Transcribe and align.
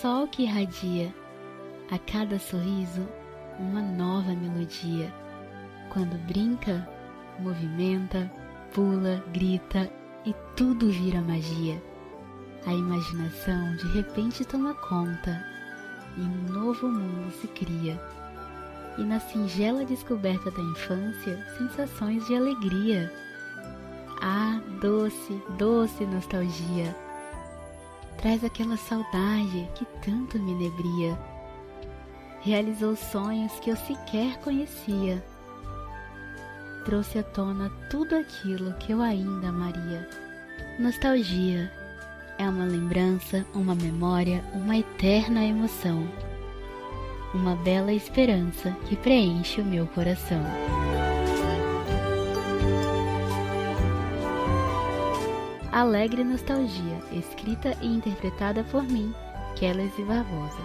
sol 0.00 0.26
que 0.28 0.44
irradia, 0.44 1.14
a 1.90 1.98
cada 1.98 2.38
sorriso 2.38 3.06
uma 3.58 3.82
nova 3.82 4.32
melodia. 4.34 5.12
Quando 5.92 6.16
brinca, 6.26 6.88
movimenta, 7.38 8.32
pula, 8.72 9.22
grita 9.30 9.90
e 10.24 10.34
tudo 10.56 10.88
vira 10.90 11.20
magia. 11.20 11.82
A 12.64 12.72
imaginação 12.72 13.76
de 13.76 13.88
repente 13.88 14.42
toma 14.42 14.72
conta 14.72 15.44
e 16.16 16.22
um 16.22 16.50
novo 16.50 16.88
mundo 16.88 17.30
se 17.32 17.48
cria. 17.48 18.00
E 18.96 19.02
na 19.02 19.20
singela 19.20 19.84
descoberta 19.84 20.50
da 20.50 20.62
infância, 20.62 21.46
sensações 21.58 22.26
de 22.26 22.34
alegria. 22.34 23.12
Ah, 24.22 24.60
doce, 24.80 25.42
doce 25.58 26.06
nostalgia. 26.06 27.09
Traz 28.20 28.44
aquela 28.44 28.76
saudade 28.76 29.66
que 29.74 29.86
tanto 30.04 30.38
me 30.38 30.52
nebria. 30.52 31.18
Realizou 32.42 32.94
sonhos 32.94 33.50
que 33.60 33.70
eu 33.70 33.76
sequer 33.76 34.36
conhecia. 34.40 35.24
Trouxe 36.84 37.18
à 37.18 37.22
tona 37.22 37.70
tudo 37.90 38.14
aquilo 38.14 38.74
que 38.74 38.92
eu 38.92 39.00
ainda 39.00 39.48
amaria. 39.48 40.06
Nostalgia 40.78 41.72
é 42.38 42.46
uma 42.46 42.66
lembrança, 42.66 43.46
uma 43.54 43.74
memória, 43.74 44.44
uma 44.52 44.76
eterna 44.76 45.42
emoção. 45.42 46.06
Uma 47.32 47.56
bela 47.56 47.92
esperança 47.92 48.76
que 48.86 48.96
preenche 48.96 49.62
o 49.62 49.64
meu 49.64 49.86
coração. 49.86 50.42
Alegre 55.72 56.24
Nostalgia, 56.24 56.98
escrita 57.12 57.76
e 57.80 57.86
interpretada 57.86 58.64
por 58.64 58.82
mim, 58.82 59.14
Kelly 59.54 59.88
Barbosa. 60.04 60.58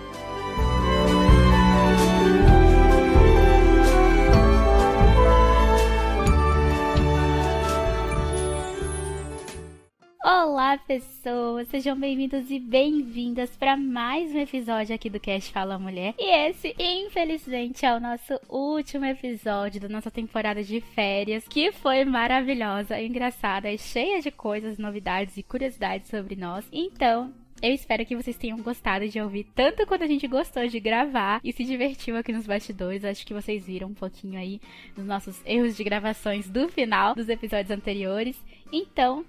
Olá, 10.66 10.80
pessoas! 10.80 11.68
Sejam 11.68 11.96
bem-vindos 11.96 12.50
e 12.50 12.58
bem-vindas 12.58 13.52
para 13.56 13.78
mais 13.78 14.32
um 14.34 14.40
episódio 14.40 14.96
aqui 14.96 15.12
do 15.12 15.20
Cast 15.20 15.54
Fala 15.54 15.78
Mulher. 15.78 16.16
E 16.18 16.50
esse, 16.50 16.76
infelizmente, 16.80 17.86
é 17.86 17.94
o 17.94 18.00
nosso 18.00 18.34
último 18.50 19.06
episódio 19.06 19.80
da 19.80 19.88
nossa 19.88 20.10
temporada 20.10 20.64
de 20.64 20.82
férias, 20.82 21.48
que 21.48 21.72
foi 21.72 22.04
maravilhosa, 22.04 23.00
engraçada 23.00 23.72
e 23.72 23.78
cheia 23.78 24.20
de 24.20 24.32
coisas, 24.32 24.80
novidades 24.80 25.38
e 25.38 25.44
curiosidades 25.44 26.10
sobre 26.10 26.36
nós. 26.36 26.66
Então, 26.74 27.32
eu 27.62 27.72
espero 27.72 28.04
que 28.04 28.16
vocês 28.16 28.36
tenham 28.36 28.58
gostado 28.58 29.08
de 29.08 29.22
ouvir 29.22 29.46
tanto 29.54 29.86
quanto 29.86 30.04
a 30.04 30.08
gente 30.08 30.28
gostou 30.28 30.68
de 30.68 30.80
gravar 30.80 31.42
e 31.44 31.54
se 31.54 31.64
divertiu 31.64 32.18
aqui 32.18 32.34
nos 32.34 32.48
bastidores. 32.48 33.06
Acho 33.06 33.24
que 33.24 33.36
vocês 33.36 33.68
viram 33.68 33.90
um 33.90 33.94
pouquinho 33.94 34.40
aí 34.40 34.60
dos 34.96 35.06
nossos 35.06 35.40
erros 35.46 35.78
de 35.78 35.84
gravações 35.84 36.50
do 36.50 36.68
final 36.70 37.14
dos 37.14 37.30
episódios 37.30 37.70
anteriores. 37.70 38.36
Então, 38.72 39.24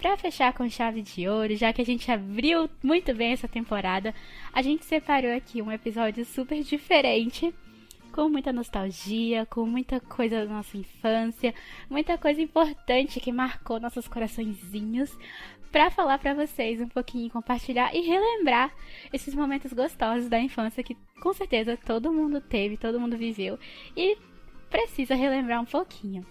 para 0.00 0.16
fechar 0.16 0.54
com 0.54 0.68
chave 0.68 1.02
de 1.02 1.28
ouro, 1.28 1.54
já 1.54 1.72
que 1.74 1.82
a 1.82 1.84
gente 1.84 2.10
abriu 2.10 2.70
muito 2.82 3.14
bem 3.14 3.32
essa 3.32 3.46
temporada, 3.46 4.14
a 4.50 4.62
gente 4.62 4.84
separou 4.84 5.30
aqui 5.36 5.60
um 5.60 5.70
episódio 5.70 6.24
super 6.24 6.62
diferente, 6.62 7.54
com 8.10 8.28
muita 8.28 8.50
nostalgia, 8.50 9.44
com 9.44 9.66
muita 9.66 10.00
coisa 10.00 10.46
da 10.46 10.54
nossa 10.54 10.76
infância, 10.78 11.54
muita 11.88 12.16
coisa 12.16 12.40
importante 12.40 13.20
que 13.20 13.30
marcou 13.30 13.78
nossos 13.78 14.08
coraçõezinhos, 14.08 15.16
para 15.70 15.90
falar 15.90 16.18
para 16.18 16.34
vocês 16.34 16.80
um 16.80 16.88
pouquinho, 16.88 17.30
compartilhar 17.30 17.94
e 17.94 18.00
relembrar 18.00 18.74
esses 19.12 19.34
momentos 19.34 19.72
gostosos 19.72 20.28
da 20.28 20.40
infância 20.40 20.82
que 20.82 20.96
com 21.22 21.32
certeza 21.34 21.76
todo 21.76 22.12
mundo 22.12 22.40
teve, 22.40 22.76
todo 22.76 22.98
mundo 22.98 23.18
viveu 23.18 23.58
e 23.94 24.16
precisa 24.70 25.14
relembrar 25.14 25.60
um 25.60 25.66
pouquinho. 25.66 26.24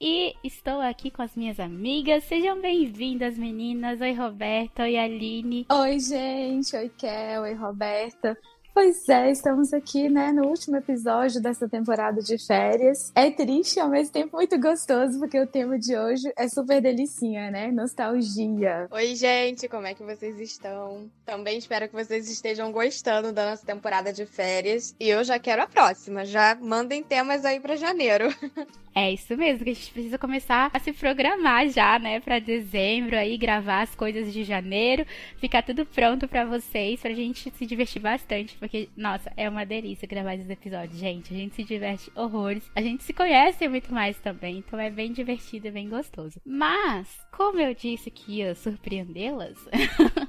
E 0.00 0.34
estou 0.42 0.80
aqui 0.80 1.10
com 1.10 1.22
as 1.22 1.36
minhas 1.36 1.60
amigas. 1.60 2.24
Sejam 2.24 2.60
bem-vindas, 2.60 3.38
meninas. 3.38 4.00
Oi, 4.00 4.12
Roberta. 4.12 4.82
Oi, 4.82 4.96
Aline. 4.96 5.66
Oi, 5.70 6.00
gente. 6.00 6.74
Oi, 6.74 6.90
Kel. 6.98 7.42
Oi, 7.42 7.54
Roberta. 7.54 8.36
Pois 8.74 9.08
é, 9.08 9.30
estamos 9.30 9.72
aqui, 9.72 10.08
né, 10.08 10.32
no 10.32 10.48
último 10.48 10.76
episódio 10.76 11.40
dessa 11.40 11.68
temporada 11.68 12.20
de 12.20 12.36
férias. 12.44 13.12
É 13.14 13.30
triste 13.30 13.78
ao 13.78 13.88
mesmo 13.88 14.12
tempo 14.12 14.36
muito 14.36 14.60
gostoso, 14.60 15.16
porque 15.20 15.38
o 15.38 15.46
tema 15.46 15.78
de 15.78 15.96
hoje 15.96 16.32
é 16.36 16.48
super 16.48 16.82
delicinha, 16.82 17.52
né? 17.52 17.70
Nostalgia. 17.70 18.88
Oi, 18.90 19.14
gente, 19.14 19.68
como 19.68 19.86
é 19.86 19.94
que 19.94 20.02
vocês 20.02 20.40
estão? 20.40 21.08
Também 21.24 21.56
espero 21.56 21.88
que 21.88 21.94
vocês 21.94 22.28
estejam 22.28 22.72
gostando 22.72 23.32
da 23.32 23.50
nossa 23.50 23.64
temporada 23.64 24.12
de 24.12 24.26
férias. 24.26 24.92
E 24.98 25.08
eu 25.08 25.22
já 25.22 25.38
quero 25.38 25.62
a 25.62 25.68
próxima. 25.68 26.24
Já 26.24 26.56
mandem 26.60 27.00
temas 27.00 27.44
aí 27.44 27.60
para 27.60 27.76
janeiro. 27.76 28.26
É 28.94 29.12
isso 29.12 29.36
mesmo, 29.36 29.64
que 29.64 29.70
a 29.70 29.74
gente 29.74 29.92
precisa 29.92 30.16
começar 30.16 30.70
a 30.72 30.78
se 30.78 30.92
programar 30.92 31.68
já, 31.68 31.98
né, 31.98 32.20
para 32.20 32.38
dezembro 32.38 33.16
aí 33.16 33.36
gravar 33.36 33.82
as 33.82 33.94
coisas 33.94 34.32
de 34.32 34.44
janeiro, 34.44 35.04
ficar 35.38 35.62
tudo 35.62 35.84
pronto 35.84 36.28
para 36.28 36.44
vocês, 36.44 37.00
pra 37.00 37.12
gente 37.12 37.50
se 37.50 37.66
divertir 37.66 38.00
bastante, 38.00 38.56
porque 38.56 38.88
nossa, 38.96 39.32
é 39.36 39.48
uma 39.48 39.66
delícia 39.66 40.06
gravar 40.06 40.34
esses 40.34 40.48
episódios, 40.48 40.98
gente. 40.98 41.34
A 41.34 41.36
gente 41.36 41.56
se 41.56 41.64
diverte 41.64 42.10
horrores. 42.14 42.70
A 42.74 42.80
gente 42.80 43.02
se 43.02 43.12
conhece 43.12 43.66
muito 43.68 43.92
mais 43.92 44.16
também, 44.18 44.58
então 44.58 44.78
é 44.78 44.90
bem 44.90 45.12
divertido 45.12 45.66
e 45.66 45.72
bem 45.72 45.88
gostoso. 45.88 46.40
Mas, 46.44 47.18
como 47.32 47.58
eu 47.58 47.74
disse 47.74 48.12
que 48.12 48.34
ia 48.34 48.54
surpreendê-las, 48.54 49.58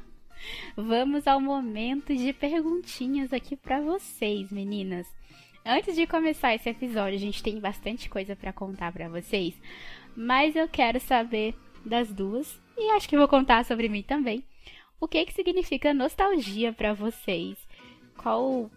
vamos 0.75 1.27
ao 1.27 1.39
momento 1.39 2.15
de 2.15 2.33
perguntinhas 2.33 3.31
aqui 3.31 3.55
para 3.55 3.79
vocês, 3.79 4.51
meninas. 4.51 5.07
Antes 5.67 5.95
de 5.95 6.05
começar 6.05 6.53
esse 6.53 6.69
episódio, 6.69 7.15
a 7.15 7.19
gente 7.19 7.41
tem 7.41 7.59
bastante 7.59 8.07
coisa 8.07 8.35
para 8.35 8.53
contar 8.53 8.91
para 8.91 9.09
vocês, 9.09 9.55
mas 10.15 10.55
eu 10.55 10.67
quero 10.67 10.99
saber 10.99 11.55
das 11.83 12.13
duas 12.13 12.61
e 12.77 12.91
acho 12.91 13.09
que 13.09 13.17
vou 13.17 13.27
contar 13.27 13.65
sobre 13.65 13.89
mim 13.89 14.03
também. 14.03 14.43
O 15.01 15.07
que 15.07 15.25
que 15.25 15.33
significa 15.33 15.91
nostalgia 15.91 16.71
para 16.71 16.93
vocês? 16.93 17.57
Qual 18.15 18.69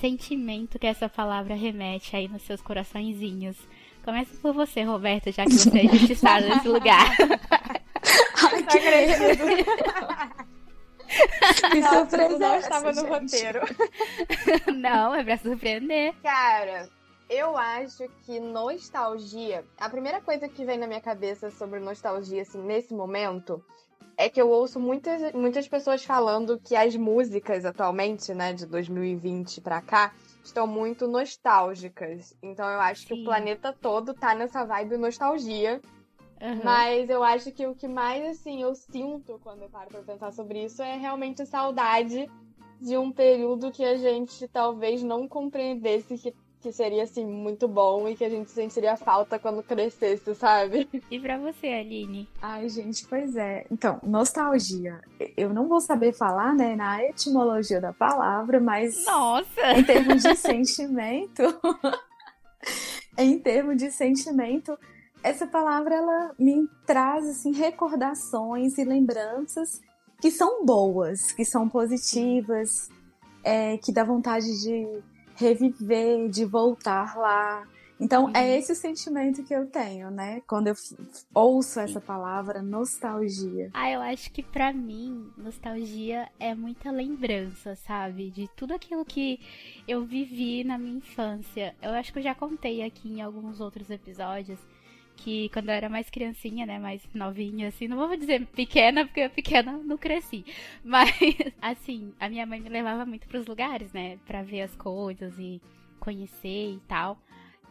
sentimento 0.00 0.76
que 0.76 0.88
essa 0.88 1.08
palavra 1.08 1.54
remete 1.54 2.16
aí 2.16 2.26
nos 2.26 2.42
seus 2.42 2.60
coraçõezinhos? 2.60 3.56
Começa 4.04 4.36
por 4.42 4.52
você, 4.52 4.82
Roberta, 4.82 5.30
já 5.30 5.44
que 5.44 5.52
você 5.52 5.86
é 5.86 5.88
justiçada 5.88 6.48
nesse 6.48 6.66
lugar. 6.66 7.14
Ai, 8.42 8.64
que 8.64 10.41
que 11.70 11.82
surpresa 11.82 12.38
não 12.38 12.56
estava 12.56 12.92
no 12.92 13.06
roteiro. 13.06 13.60
não, 14.74 15.14
é 15.14 15.24
pra 15.24 15.38
surpreender. 15.38 16.14
Cara, 16.22 16.88
eu 17.28 17.56
acho 17.56 18.08
que 18.24 18.38
nostalgia. 18.38 19.64
A 19.78 19.88
primeira 19.88 20.20
coisa 20.20 20.48
que 20.48 20.64
vem 20.64 20.78
na 20.78 20.86
minha 20.86 21.00
cabeça 21.00 21.50
sobre 21.50 21.80
nostalgia, 21.80 22.42
assim, 22.42 22.62
nesse 22.62 22.92
momento, 22.94 23.64
é 24.16 24.28
que 24.28 24.40
eu 24.40 24.50
ouço 24.50 24.78
muitas, 24.78 25.32
muitas 25.32 25.66
pessoas 25.66 26.04
falando 26.04 26.58
que 26.58 26.76
as 26.76 26.94
músicas 26.94 27.64
atualmente, 27.64 28.34
né, 28.34 28.52
de 28.52 28.66
2020 28.66 29.60
pra 29.60 29.80
cá, 29.80 30.12
estão 30.44 30.66
muito 30.66 31.06
nostálgicas. 31.06 32.36
Então 32.42 32.68
eu 32.68 32.80
acho 32.80 33.02
Sim. 33.02 33.06
que 33.08 33.14
o 33.14 33.24
planeta 33.24 33.72
todo 33.72 34.12
tá 34.14 34.34
nessa 34.34 34.64
vibe 34.64 34.96
nostalgia. 34.96 35.80
Uhum. 36.42 36.60
Mas 36.64 37.08
eu 37.08 37.22
acho 37.22 37.52
que 37.52 37.64
o 37.64 37.74
que 37.74 37.86
mais, 37.86 38.24
assim, 38.24 38.62
eu 38.62 38.74
sinto 38.74 39.40
quando 39.44 39.62
eu 39.62 39.68
paro 39.68 39.90
pra 39.90 40.02
pensar 40.02 40.32
sobre 40.32 40.64
isso 40.64 40.82
é 40.82 40.96
realmente 40.96 41.40
a 41.42 41.46
saudade 41.46 42.28
de 42.80 42.96
um 42.96 43.12
período 43.12 43.70
que 43.70 43.84
a 43.84 43.96
gente 43.96 44.48
talvez 44.48 45.04
não 45.04 45.28
compreendesse 45.28 46.18
que, 46.18 46.34
que 46.60 46.72
seria, 46.72 47.04
assim, 47.04 47.24
muito 47.24 47.68
bom 47.68 48.08
e 48.08 48.16
que 48.16 48.24
a 48.24 48.28
gente 48.28 48.50
sentiria 48.50 48.96
falta 48.96 49.38
quando 49.38 49.62
crescesse, 49.62 50.34
sabe? 50.34 50.88
E 51.08 51.20
pra 51.20 51.38
você, 51.38 51.68
Aline? 51.68 52.28
Ai, 52.42 52.68
gente, 52.68 53.06
pois 53.06 53.36
é. 53.36 53.64
Então, 53.70 54.00
nostalgia. 54.02 55.00
Eu 55.36 55.54
não 55.54 55.68
vou 55.68 55.80
saber 55.80 56.12
falar, 56.12 56.56
né, 56.56 56.74
na 56.74 57.04
etimologia 57.04 57.80
da 57.80 57.92
palavra, 57.92 58.58
mas. 58.58 59.04
Nossa! 59.04 59.78
Em 59.78 59.84
termos 59.84 60.24
de 60.24 60.34
sentimento. 60.34 61.42
em 63.16 63.38
termos 63.38 63.76
de 63.76 63.92
sentimento, 63.92 64.76
essa 65.22 65.46
palavra 65.46 65.94
ela 65.94 66.34
me 66.38 66.68
traz 66.86 67.26
assim 67.26 67.52
recordações 67.52 68.76
e 68.78 68.84
lembranças 68.84 69.80
que 70.20 70.30
são 70.30 70.64
boas, 70.64 71.32
que 71.32 71.44
são 71.44 71.68
positivas, 71.68 72.88
é, 73.42 73.76
que 73.78 73.92
dá 73.92 74.04
vontade 74.04 74.46
de 74.62 75.02
reviver, 75.34 76.28
de 76.28 76.44
voltar 76.44 77.16
lá. 77.16 77.66
Então 78.00 78.28
é 78.30 78.30
uhum. 78.30 78.36
é 78.36 78.58
esse 78.58 78.72
o 78.72 78.76
sentimento 78.76 79.44
que 79.44 79.54
eu 79.54 79.66
tenho, 79.66 80.10
né? 80.10 80.42
Quando 80.46 80.66
eu 80.66 80.74
ouço 81.32 81.78
essa 81.78 82.00
palavra 82.00 82.60
nostalgia. 82.60 83.70
Ah, 83.72 83.90
eu 83.90 84.00
acho 84.00 84.30
que 84.32 84.42
para 84.42 84.72
mim 84.72 85.30
nostalgia 85.36 86.28
é 86.38 86.52
muita 86.54 86.90
lembrança, 86.90 87.76
sabe? 87.76 88.30
De 88.30 88.48
tudo 88.56 88.74
aquilo 88.74 89.04
que 89.04 89.38
eu 89.86 90.04
vivi 90.04 90.64
na 90.64 90.78
minha 90.78 90.96
infância. 90.98 91.76
Eu 91.80 91.92
acho 91.92 92.12
que 92.12 92.18
eu 92.18 92.22
já 92.24 92.34
contei 92.34 92.82
aqui 92.82 93.08
em 93.08 93.22
alguns 93.22 93.60
outros 93.60 93.88
episódios 93.88 94.58
que 95.16 95.48
quando 95.50 95.68
eu 95.68 95.74
era 95.74 95.88
mais 95.88 96.10
criancinha, 96.10 96.66
né, 96.66 96.78
mais 96.78 97.02
novinha, 97.14 97.68
assim, 97.68 97.86
não 97.86 97.96
vou 97.96 98.16
dizer 98.16 98.44
pequena, 98.46 99.04
porque 99.04 99.28
pequena 99.28 99.72
não 99.72 99.96
cresci, 99.96 100.44
mas, 100.84 101.10
assim, 101.60 102.12
a 102.18 102.28
minha 102.28 102.46
mãe 102.46 102.60
me 102.60 102.68
levava 102.68 103.04
muito 103.06 103.28
pros 103.28 103.46
lugares, 103.46 103.92
né, 103.92 104.18
pra 104.26 104.42
ver 104.42 104.62
as 104.62 104.74
coisas 104.76 105.38
e 105.38 105.60
conhecer 106.00 106.74
e 106.74 106.80
tal. 106.88 107.18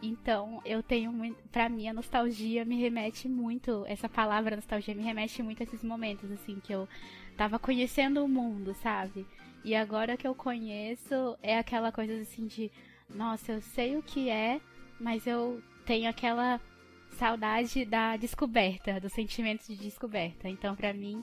Então, 0.02 0.60
eu 0.64 0.82
tenho 0.82 1.12
muito. 1.12 1.36
Pra 1.50 1.68
mim, 1.68 1.86
a 1.86 1.92
nostalgia 1.92 2.64
me 2.64 2.76
remete 2.76 3.28
muito. 3.28 3.84
Essa 3.86 4.08
palavra 4.08 4.56
nostalgia 4.56 4.94
me 4.96 5.02
remete 5.02 5.40
muito 5.44 5.62
a 5.62 5.64
esses 5.64 5.84
momentos, 5.84 6.28
assim, 6.32 6.58
que 6.60 6.72
eu 6.72 6.88
tava 7.36 7.56
conhecendo 7.56 8.24
o 8.24 8.28
mundo, 8.28 8.74
sabe? 8.82 9.24
E 9.64 9.76
agora 9.76 10.16
que 10.16 10.26
eu 10.26 10.34
conheço, 10.34 11.38
é 11.40 11.56
aquela 11.56 11.92
coisa 11.92 12.20
assim 12.20 12.46
de. 12.48 12.70
Nossa, 13.14 13.52
eu 13.52 13.60
sei 13.60 13.96
o 13.96 14.02
que 14.02 14.28
é, 14.28 14.60
mas 14.98 15.24
eu 15.24 15.62
tenho 15.86 16.10
aquela 16.10 16.60
saudade 17.12 17.84
da 17.84 18.16
descoberta, 18.16 19.00
do 19.00 19.08
sentimento 19.08 19.66
de 19.66 19.76
descoberta. 19.76 20.48
Então, 20.48 20.74
para 20.74 20.92
mim, 20.92 21.22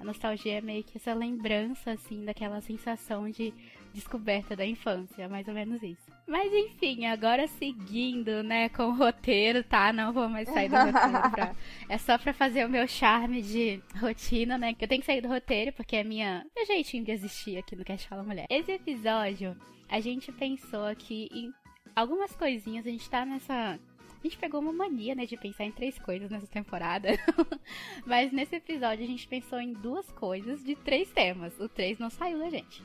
a 0.00 0.04
nostalgia 0.04 0.58
é 0.58 0.60
meio 0.60 0.84
que 0.84 0.98
essa 0.98 1.14
lembrança, 1.14 1.92
assim, 1.92 2.24
daquela 2.24 2.60
sensação 2.60 3.30
de 3.30 3.54
descoberta 3.92 4.56
da 4.56 4.66
infância, 4.66 5.28
mais 5.28 5.46
ou 5.46 5.54
menos 5.54 5.82
isso. 5.82 6.12
Mas 6.26 6.52
enfim, 6.52 7.06
agora 7.06 7.46
seguindo, 7.46 8.42
né, 8.42 8.68
com 8.68 8.84
o 8.84 8.96
roteiro, 8.96 9.62
tá? 9.62 9.92
Não 9.92 10.12
vou 10.12 10.28
mais 10.28 10.48
sair 10.48 10.68
do 10.68 10.76
roteiro 10.76 11.30
pra... 11.30 11.54
É 11.88 11.96
só 11.96 12.18
pra 12.18 12.32
fazer 12.32 12.66
o 12.66 12.68
meu 12.68 12.88
charme 12.88 13.40
de 13.40 13.80
rotina, 14.00 14.58
né? 14.58 14.74
Que 14.74 14.84
eu 14.84 14.88
tenho 14.88 15.00
que 15.00 15.06
sair 15.06 15.20
do 15.20 15.28
roteiro, 15.28 15.72
porque 15.72 15.96
é 15.96 16.02
minha... 16.02 16.44
meu 16.56 16.66
jeitinho 16.66 17.04
de 17.04 17.12
existir 17.12 17.56
aqui 17.56 17.76
no 17.76 17.84
Cast 17.84 18.08
Fala 18.08 18.24
Mulher. 18.24 18.46
Esse 18.50 18.72
episódio, 18.72 19.56
a 19.88 20.00
gente 20.00 20.32
pensou 20.32 20.86
aqui 20.86 21.28
em 21.32 21.52
algumas 21.94 22.34
coisinhas, 22.34 22.86
a 22.86 22.90
gente 22.90 23.08
tá 23.08 23.24
nessa 23.24 23.78
a 24.24 24.26
gente 24.26 24.38
pegou 24.38 24.58
uma 24.58 24.72
mania, 24.72 25.14
né, 25.14 25.26
de 25.26 25.36
pensar 25.36 25.64
em 25.64 25.70
três 25.70 25.98
coisas 25.98 26.30
nessa 26.30 26.46
temporada. 26.46 27.10
Mas 28.06 28.32
nesse 28.32 28.56
episódio 28.56 29.04
a 29.04 29.06
gente 29.06 29.28
pensou 29.28 29.60
em 29.60 29.74
duas 29.74 30.10
coisas 30.12 30.64
de 30.64 30.74
três 30.76 31.10
temas. 31.10 31.60
O 31.60 31.68
três 31.68 31.98
não 31.98 32.08
saiu 32.08 32.38
da 32.38 32.48
gente. 32.48 32.82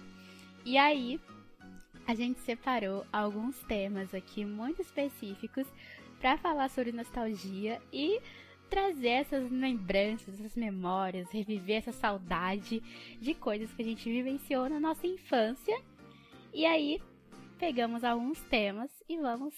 E 0.65 0.77
aí, 0.77 1.18
a 2.06 2.13
gente 2.13 2.41
separou 2.41 3.06
alguns 3.13 3.57
temas 3.63 4.13
aqui 4.13 4.44
muito 4.44 4.81
específicos 4.81 5.65
para 6.19 6.38
falar 6.38 6.69
sobre 6.69 6.91
nostalgia 6.91 7.81
e 7.94 8.19
trazer 8.69 9.07
essas 9.07 9.50
lembranças, 9.50 10.33
essas 10.33 10.57
memórias, 10.57 11.31
reviver 11.31 11.77
essa 11.77 11.94
saudade 11.94 12.83
de 13.21 13.33
coisas 13.33 13.71
que 13.74 13.81
a 13.81 13.85
gente 13.85 14.12
vivenciou 14.12 14.68
na 14.69 14.80
nossa 14.80 15.07
infância. 15.07 15.81
E 16.53 16.65
aí, 16.65 17.01
pegamos 17.57 18.03
alguns 18.03 18.42
temas 18.42 18.92
e 19.07 19.18
vamos 19.18 19.56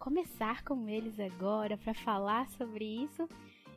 começar 0.00 0.64
com 0.64 0.88
eles 0.88 1.20
agora 1.20 1.76
para 1.76 1.92
falar 1.92 2.48
sobre 2.48 2.84
isso 2.84 3.28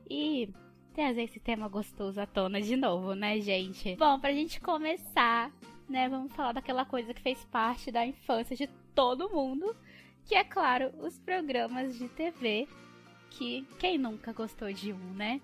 e 0.09 0.49
trazer 0.93 1.23
esse 1.23 1.39
tema 1.39 1.67
gostoso 1.67 2.19
à 2.19 2.25
tona 2.25 2.61
de 2.61 2.77
novo, 2.77 3.13
né, 3.13 3.41
gente? 3.41 3.95
Bom, 3.97 4.17
pra 4.19 4.31
gente 4.31 4.61
começar, 4.61 5.51
né, 5.87 6.07
vamos 6.07 6.31
falar 6.33 6.53
daquela 6.53 6.85
coisa 6.85 7.13
que 7.13 7.21
fez 7.21 7.43
parte 7.45 7.91
da 7.91 8.05
infância 8.07 8.55
de 8.55 8.67
todo 8.95 9.29
mundo, 9.29 9.75
que 10.25 10.33
é 10.33 10.45
claro, 10.45 10.91
os 10.99 11.19
programas 11.19 11.97
de 11.97 12.07
TV, 12.07 12.69
que 13.29 13.67
quem 13.77 13.97
nunca 13.97 14.31
gostou 14.31 14.71
de 14.71 14.93
um, 14.93 15.13
né? 15.13 15.41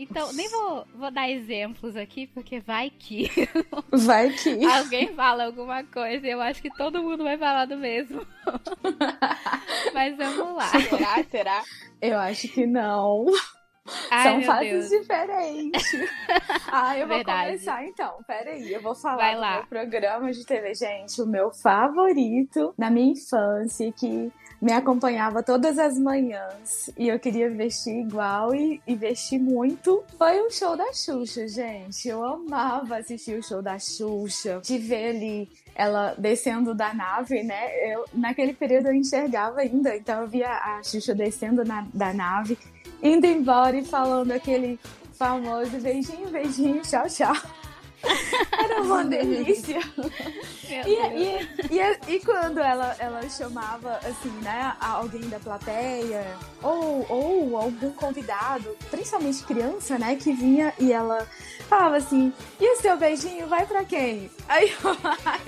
Então, 0.00 0.32
nem 0.32 0.48
vou, 0.48 0.86
vou 0.94 1.10
dar 1.10 1.30
exemplos 1.30 1.94
aqui, 1.94 2.26
porque 2.26 2.58
vai 2.58 2.88
que. 2.88 3.30
Vai 3.92 4.30
que. 4.30 4.64
Alguém 4.64 5.14
fala 5.14 5.44
alguma 5.44 5.84
coisa 5.84 6.26
e 6.26 6.30
eu 6.30 6.40
acho 6.40 6.62
que 6.62 6.70
todo 6.70 7.02
mundo 7.02 7.22
vai 7.22 7.36
falar 7.36 7.66
do 7.66 7.76
mesmo. 7.76 8.26
Mas 9.92 10.16
vamos 10.16 10.56
lá. 10.56 10.70
Será? 10.88 11.24
Será? 11.24 11.62
Eu 12.00 12.18
acho 12.18 12.48
que 12.48 12.64
não. 12.66 13.26
Ai, 14.10 14.22
São 14.28 14.42
fases 14.42 14.70
Deus. 14.70 15.00
diferentes. 15.00 15.82
ah, 16.70 16.96
eu 16.98 17.06
vou 17.06 17.16
Verdade. 17.16 17.46
começar 17.52 17.84
então. 17.84 18.14
Peraí, 18.26 18.72
eu 18.72 18.80
vou 18.82 18.94
falar 18.94 19.16
Vai 19.16 19.34
do 19.34 19.40
lá. 19.40 19.54
meu 19.56 19.66
programa 19.66 20.32
de 20.32 20.44
TV, 20.44 20.74
gente. 20.74 21.20
O 21.22 21.26
meu 21.26 21.50
favorito 21.52 22.74
na 22.76 22.90
minha 22.90 23.12
infância, 23.12 23.90
que 23.92 24.32
me 24.60 24.72
acompanhava 24.72 25.42
todas 25.42 25.78
as 25.78 25.98
manhãs 25.98 26.90
e 26.98 27.08
eu 27.08 27.18
queria 27.18 27.48
vestir 27.50 27.98
igual 28.00 28.54
e, 28.54 28.80
e 28.86 28.94
vestir 28.94 29.38
muito, 29.40 30.04
foi 30.18 30.38
o 30.40 30.50
show 30.50 30.76
da 30.76 30.92
Xuxa, 30.92 31.48
gente. 31.48 32.06
Eu 32.08 32.22
amava 32.22 32.98
assistir 32.98 33.38
o 33.38 33.42
show 33.42 33.62
da 33.62 33.78
Xuxa, 33.78 34.60
de 34.62 34.76
ver 34.78 35.10
ali 35.16 35.48
ela 35.74 36.14
descendo 36.18 36.74
da 36.74 36.92
nave, 36.92 37.42
né? 37.42 37.90
Eu, 37.90 38.04
naquele 38.12 38.52
período 38.52 38.88
eu 38.88 38.94
enxergava 38.94 39.60
ainda, 39.60 39.96
então 39.96 40.20
eu 40.22 40.28
via 40.28 40.50
a 40.50 40.82
Xuxa 40.82 41.14
descendo 41.14 41.64
na- 41.64 41.86
da 41.94 42.12
nave 42.12 42.58
indo 43.02 43.26
embora 43.26 43.76
e 43.76 43.84
falando 43.84 44.32
aquele 44.32 44.78
famoso 45.12 45.78
beijinho, 45.78 46.28
beijinho, 46.30 46.80
tchau, 46.82 47.06
tchau. 47.08 47.36
Era 48.58 48.82
uma 48.82 49.04
delícia. 49.04 49.78
E, 50.68 50.74
e, 50.74 51.78
e, 51.78 52.14
e 52.14 52.20
quando 52.20 52.58
ela, 52.58 52.96
ela 52.98 53.28
chamava, 53.28 53.96
assim, 53.98 54.30
né, 54.42 54.74
alguém 54.80 55.28
da 55.28 55.38
plateia 55.38 56.24
ou, 56.62 57.04
ou 57.08 57.56
algum 57.56 57.90
convidado, 57.92 58.74
principalmente 58.90 59.42
criança, 59.44 59.98
né, 59.98 60.16
que 60.16 60.32
vinha 60.32 60.72
e 60.78 60.92
ela 60.92 61.26
falava 61.68 61.96
assim, 61.96 62.32
e 62.58 62.72
o 62.72 62.76
seu 62.80 62.96
beijinho 62.96 63.46
vai 63.46 63.66
pra 63.66 63.84
quem? 63.84 64.30
Aí 64.48 64.70
eu 64.70 64.94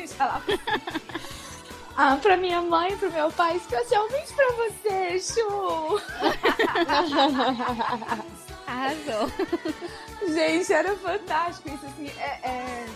falava 0.08 0.43
Ah, 1.96 2.16
pra 2.20 2.36
minha 2.36 2.60
mãe, 2.62 2.96
pro 2.96 3.12
meu 3.12 3.30
pai, 3.30 3.56
especialmente 3.56 4.32
pra 4.32 4.46
você, 4.52 5.18
Chu! 5.20 6.00
Arrasou. 8.66 9.30
Gente, 10.26 10.72
era 10.72 10.96
fantástico 10.96 11.68
isso, 11.68 11.84
assim, 11.86 12.08
é, 12.18 12.48
é- 12.48 12.86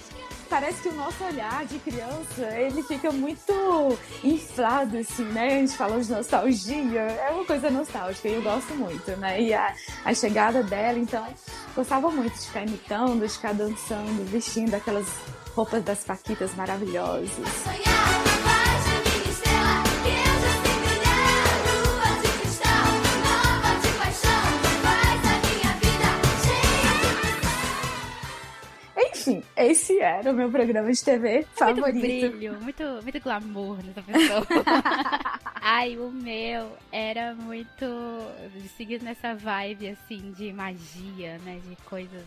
Parece 0.49 0.81
que 0.83 0.89
o 0.91 0.93
nosso 0.93 1.25
olhar 1.25 1.65
de 1.67 1.77
criança, 1.81 2.43
ele 2.57 2.81
fica 2.85 3.11
muito 3.11 3.53
inflado, 4.23 4.97
assim, 4.97 5.25
né? 5.25 5.47
A 5.47 5.51
gente 5.59 5.77
fala 5.77 6.01
de 6.01 6.09
nostalgia, 6.09 7.01
é 7.01 7.31
uma 7.33 7.45
coisa 7.45 7.69
nostálgica 7.69 8.29
e 8.29 8.35
eu 8.35 8.43
gosto 8.43 8.73
muito, 8.77 9.11
né? 9.17 9.43
E 9.43 9.53
a, 9.53 9.75
a 10.05 10.15
chegada 10.15 10.63
dela, 10.63 11.01
então, 11.01 11.27
gostava 11.75 12.09
muito 12.13 12.33
de 12.39 12.47
ficar 12.47 12.63
imitando, 12.63 13.27
de 13.27 13.33
ficar 13.33 13.55
dançando, 13.55 14.25
vestindo 14.31 14.73
aquelas 14.75 15.07
roupas 15.53 15.83
das 15.83 16.05
paquitas 16.05 16.55
maravilhosas. 16.55 17.33
Esse 29.57 29.99
era 29.99 30.31
o 30.31 30.35
meu 30.35 30.51
programa 30.51 30.93
de 30.93 31.03
TV 31.03 31.35
Muito 31.37 31.49
favorito. 31.55 32.01
brilho, 32.01 32.61
muito, 32.61 32.83
muito 33.03 33.21
glamour 33.21 33.79
nessa 33.85 34.03
pessoa. 34.03 34.47
Ai, 35.61 35.97
o 35.97 36.11
meu 36.11 36.77
era 36.93 37.35
muito. 37.35 37.85
seguindo 38.77 39.03
nessa 39.03 39.35
vibe 39.35 39.89
assim 39.89 40.33
de 40.33 40.53
magia, 40.53 41.39
né? 41.39 41.61
De 41.69 41.77
coisas. 41.85 42.25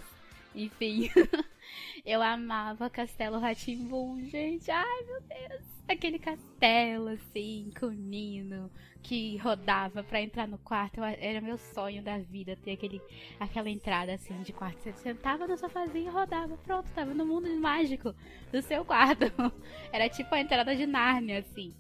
Enfim. 0.55 1.09
Eu 2.05 2.21
amava 2.21 2.89
Castelo 2.89 3.39
Ratimbum, 3.39 4.19
gente. 4.25 4.71
Ai, 4.71 5.03
meu 5.05 5.21
Deus. 5.21 5.61
Aquele 5.87 6.19
castelo, 6.19 7.09
assim, 7.09 7.71
com 7.79 7.87
o 7.87 7.91
Nino, 7.91 8.69
que 9.01 9.37
rodava 9.37 10.03
pra 10.03 10.21
entrar 10.21 10.47
no 10.47 10.57
quarto. 10.57 11.01
Era 11.03 11.41
meu 11.41 11.57
sonho 11.57 12.01
da 12.01 12.17
vida 12.17 12.57
ter 12.63 12.73
aquele, 12.73 13.01
aquela 13.39 13.69
entrada, 13.69 14.13
assim, 14.13 14.41
de 14.41 14.53
quarto. 14.53 14.79
Você 14.81 14.93
sentava 14.93 15.47
no 15.47 15.57
sofazinho 15.57 16.07
e 16.07 16.09
rodava. 16.09 16.57
Pronto, 16.57 16.89
tava 16.93 17.13
no 17.13 17.25
mundo 17.25 17.49
mágico 17.59 18.13
do 18.51 18.61
seu 18.61 18.85
quarto. 18.85 19.25
Era 19.91 20.09
tipo 20.09 20.33
a 20.33 20.39
entrada 20.39 20.75
de 20.75 20.85
Nárnia, 20.85 21.39
assim. 21.39 21.73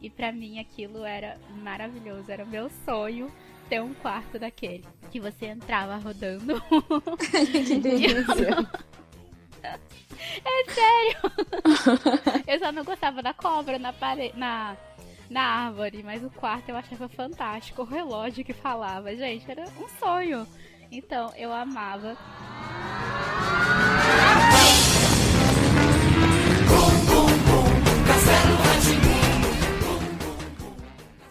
E 0.00 0.10
pra 0.10 0.32
mim 0.32 0.58
aquilo 0.58 1.04
era 1.04 1.38
maravilhoso. 1.62 2.28
Era 2.28 2.42
o 2.42 2.48
meu 2.48 2.68
sonho 2.84 3.30
ter 3.68 3.80
um 3.80 3.94
quarto 3.94 4.36
daquele. 4.36 4.84
Que 5.12 5.20
você 5.20 5.46
entrava 5.46 5.96
rodando. 5.96 6.60
que 7.20 7.78
delícia. 7.78 8.68
Eu 12.46 12.58
só 12.58 12.72
não 12.72 12.84
gostava 12.84 13.22
da 13.22 13.32
cobra 13.32 13.78
na 13.78 13.92
parede. 13.92 14.36
Na, 14.36 14.76
na 15.32 15.42
árvore, 15.66 16.02
mas 16.02 16.22
o 16.22 16.30
quarto 16.30 16.68
eu 16.68 16.76
achava 16.76 17.08
fantástico. 17.08 17.82
O 17.82 17.86
relógio 17.86 18.44
que 18.44 18.52
falava, 18.52 19.14
gente, 19.16 19.50
era 19.50 19.64
um 19.80 19.88
sonho. 19.98 20.46
Então 20.90 21.32
eu 21.36 21.52
amava. 21.52 22.16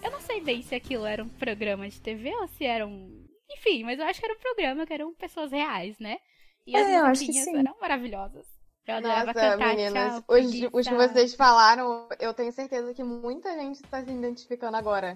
Eu 0.03 0.11
não 0.11 0.19
sei 0.21 0.41
bem 0.41 0.61
se 0.61 0.73
aquilo 0.73 1.05
era 1.05 1.23
um 1.23 1.29
programa 1.29 1.87
de 1.87 2.01
TV 2.01 2.33
ou 2.35 2.47
se 2.47 2.65
era 2.65 2.85
um. 2.87 3.27
Enfim, 3.51 3.83
mas 3.83 3.99
eu 3.99 4.05
acho 4.05 4.19
que 4.19 4.25
era 4.25 4.35
um 4.35 4.39
programa 4.39 4.85
que 4.85 4.93
eram 4.93 5.13
pessoas 5.13 5.51
reais, 5.51 5.99
né? 5.99 6.17
E 6.65 6.75
as 6.75 6.87
É, 6.87 6.99
eu 6.99 7.05
acho 7.05 7.25
que 7.25 7.33
sim. 7.33 7.57
eram 7.57 7.75
maravilhosas. 7.79 8.45
Eu 8.87 8.95
adorava 8.95 9.25
Nossa, 9.27 9.39
cantar 9.39 9.75
meninas, 9.75 10.13
tchau, 10.15 10.23
os, 10.27 10.45
os 10.73 10.87
que 10.87 10.95
vocês 10.95 11.35
falaram, 11.35 12.07
eu 12.19 12.33
tenho 12.33 12.51
certeza 12.51 12.93
que 12.93 13.03
muita 13.03 13.53
gente 13.53 13.75
está 13.75 14.03
se 14.03 14.11
identificando 14.11 14.75
agora. 14.75 15.13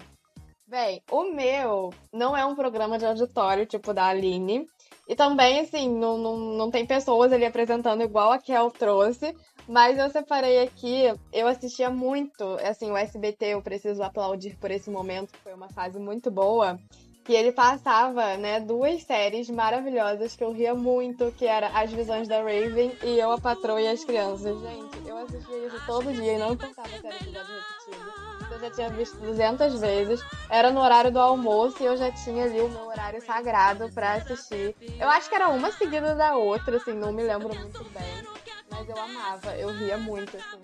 Bem, 0.68 1.00
o 1.10 1.24
meu 1.32 1.92
não 2.12 2.36
é 2.36 2.44
um 2.44 2.56
programa 2.56 2.98
de 2.98 3.06
auditório, 3.06 3.66
tipo 3.66 3.92
da 3.92 4.06
Aline. 4.06 4.66
E 5.08 5.14
também, 5.14 5.60
assim, 5.60 5.88
não, 5.88 6.18
não, 6.18 6.36
não 6.36 6.70
tem 6.70 6.84
pessoas 6.84 7.32
ali 7.32 7.44
apresentando 7.44 8.02
igual 8.02 8.32
a 8.32 8.38
Kel 8.38 8.70
trouxe. 8.72 9.32
Mas 9.68 9.96
eu 9.96 10.10
separei 10.10 10.62
aqui, 10.62 11.04
eu 11.32 11.46
assistia 11.46 11.88
muito, 11.90 12.44
assim, 12.64 12.90
o 12.90 12.96
SBT, 12.96 13.46
eu 13.46 13.62
preciso 13.62 14.02
aplaudir 14.02 14.56
por 14.56 14.70
esse 14.70 14.90
momento, 14.90 15.32
que 15.32 15.38
foi 15.38 15.54
uma 15.54 15.68
fase 15.68 15.98
muito 15.98 16.30
boa. 16.30 16.78
Que 17.26 17.34
ele 17.34 17.50
passava, 17.50 18.36
né, 18.36 18.60
duas 18.60 19.02
séries 19.02 19.50
maravilhosas 19.50 20.36
que 20.36 20.44
eu 20.44 20.52
ria 20.52 20.74
muito, 20.76 21.32
que 21.32 21.44
era 21.44 21.68
As 21.68 21.90
Visões 21.92 22.28
da 22.28 22.38
Raven 22.38 22.96
e 23.02 23.18
Eu, 23.18 23.32
a 23.32 23.40
Patroa 23.40 23.80
e 23.80 23.88
as 23.88 24.04
Crianças. 24.04 24.56
Gente, 24.60 25.08
eu 25.08 25.18
assistia 25.18 25.66
isso 25.66 25.86
todo 25.86 26.12
dia 26.12 26.34
e 26.34 26.38
não 26.38 26.52
importava 26.52 26.88
se 26.88 27.04
era 27.04 27.16
episódio 27.16 27.54
repetido. 27.88 28.26
Eu 28.48 28.60
já 28.60 28.70
tinha 28.70 28.90
visto 28.90 29.16
200 29.18 29.80
vezes. 29.80 30.24
Era 30.48 30.70
no 30.70 30.80
horário 30.80 31.10
do 31.10 31.18
almoço 31.18 31.82
e 31.82 31.86
eu 31.86 31.96
já 31.96 32.12
tinha 32.12 32.44
ali 32.44 32.60
o 32.60 32.68
meu 32.68 32.86
horário 32.86 33.20
sagrado 33.20 33.90
pra 33.92 34.14
assistir. 34.14 34.76
Eu 34.98 35.08
acho 35.08 35.28
que 35.28 35.34
era 35.34 35.48
uma 35.48 35.72
seguida 35.72 36.14
da 36.14 36.36
outra, 36.36 36.76
assim, 36.76 36.92
não 36.92 37.12
me 37.12 37.24
lembro 37.24 37.48
muito 37.48 37.84
bem. 37.90 38.24
Mas 38.70 38.88
eu 38.88 38.96
amava, 38.96 39.56
eu 39.56 39.70
ria 39.76 39.98
muito, 39.98 40.36
assim. 40.36 40.60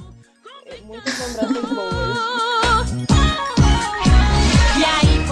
Muitas 0.85 1.19
lembranças 1.19 1.71
boas. 1.71 3.62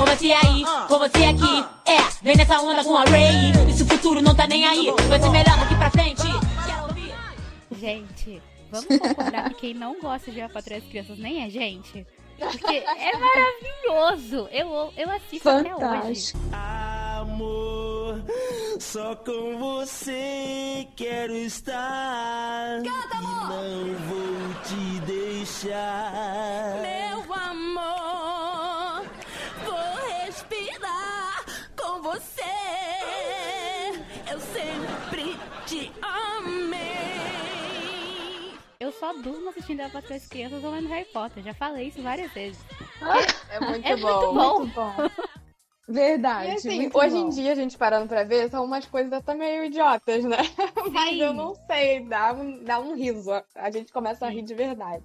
E 0.00 0.02
com 0.02 0.06
você 0.06 0.32
aí, 0.32 0.64
com 0.88 0.98
você 0.98 1.24
aqui. 1.24 1.64
É, 1.84 1.98
vem 2.22 2.36
nessa 2.36 2.58
onda 2.60 2.82
com 2.82 2.96
a 2.96 3.04
Ray. 3.04 3.52
E 3.68 3.72
se 3.72 3.82
o 3.82 3.86
futuro 3.86 4.22
não 4.22 4.34
tá 4.34 4.46
nem 4.46 4.64
aí, 4.66 4.90
vai 5.08 5.20
ser 5.20 5.28
melhor 5.28 5.58
daqui 5.58 5.74
pra 5.74 5.90
frente. 5.90 6.22
Quero 6.66 6.82
ouvir. 6.84 7.14
Gente, 7.78 8.42
vamos 8.70 8.86
concordar 8.86 9.50
que 9.50 9.56
quem 9.56 9.74
não 9.74 10.00
gosta 10.00 10.30
de 10.30 10.40
A 10.40 10.48
Patroa 10.48 10.78
e 10.78 10.82
as 10.82 10.88
Crianças 10.88 11.18
nem 11.18 11.44
é 11.44 11.50
gente? 11.50 12.06
Porque 12.38 12.76
é 12.76 13.12
maravilhoso. 13.18 14.48
Eu, 14.50 14.90
eu 14.96 15.10
assisto 15.10 15.48
até 15.48 15.74
hoje. 15.74 16.32
Fantástico. 16.32 16.38
Amor, 17.20 18.24
só 18.78 19.14
com 19.16 19.58
você 19.58 20.88
quero 20.96 21.34
estar. 21.36 22.80
Não 22.80 23.94
vou 24.08 24.54
te 24.64 25.00
deixar. 25.00 26.80
Meu 26.80 27.34
amor, 27.34 28.49
só 39.00 39.14
durmo 39.14 39.48
assistindo 39.48 39.80
A 39.80 39.88
Patroa 39.88 40.14
e 40.14 40.18
as 40.18 40.26
Crianças 40.28 40.62
ou 40.62 40.70
lendo 40.70 40.88
Harry 40.88 41.06
Potter. 41.06 41.42
Já 41.42 41.54
falei 41.54 41.88
isso 41.88 42.02
várias 42.02 42.30
vezes. 42.32 42.62
É 43.50 43.58
muito 43.58 43.86
É 43.88 43.96
bom. 43.96 44.34
muito 44.34 44.34
bom. 44.34 44.58
Muito 44.58 44.74
bom. 44.74 44.94
Verdade. 45.88 46.50
E 46.50 46.52
assim, 46.52 46.90
hoje 46.94 47.16
bom. 47.16 47.26
em 47.26 47.28
dia, 47.30 47.50
a 47.50 47.54
gente 47.56 47.76
parando 47.76 48.06
pra 48.06 48.22
ver, 48.22 48.48
são 48.48 48.64
umas 48.64 48.84
coisas 48.86 49.12
até 49.12 49.34
meio 49.34 49.64
idiotas, 49.64 50.22
né? 50.24 50.36
Mas 50.92 51.18
eu 51.18 51.32
não 51.32 51.52
sei, 51.66 52.04
dá 52.04 52.32
um, 52.32 52.62
dá 52.62 52.78
um 52.78 52.94
riso. 52.94 53.30
A 53.56 53.70
gente 53.72 53.90
começa 53.92 54.24
a 54.26 54.30
rir 54.30 54.42
de 54.42 54.54
verdade. 54.54 55.02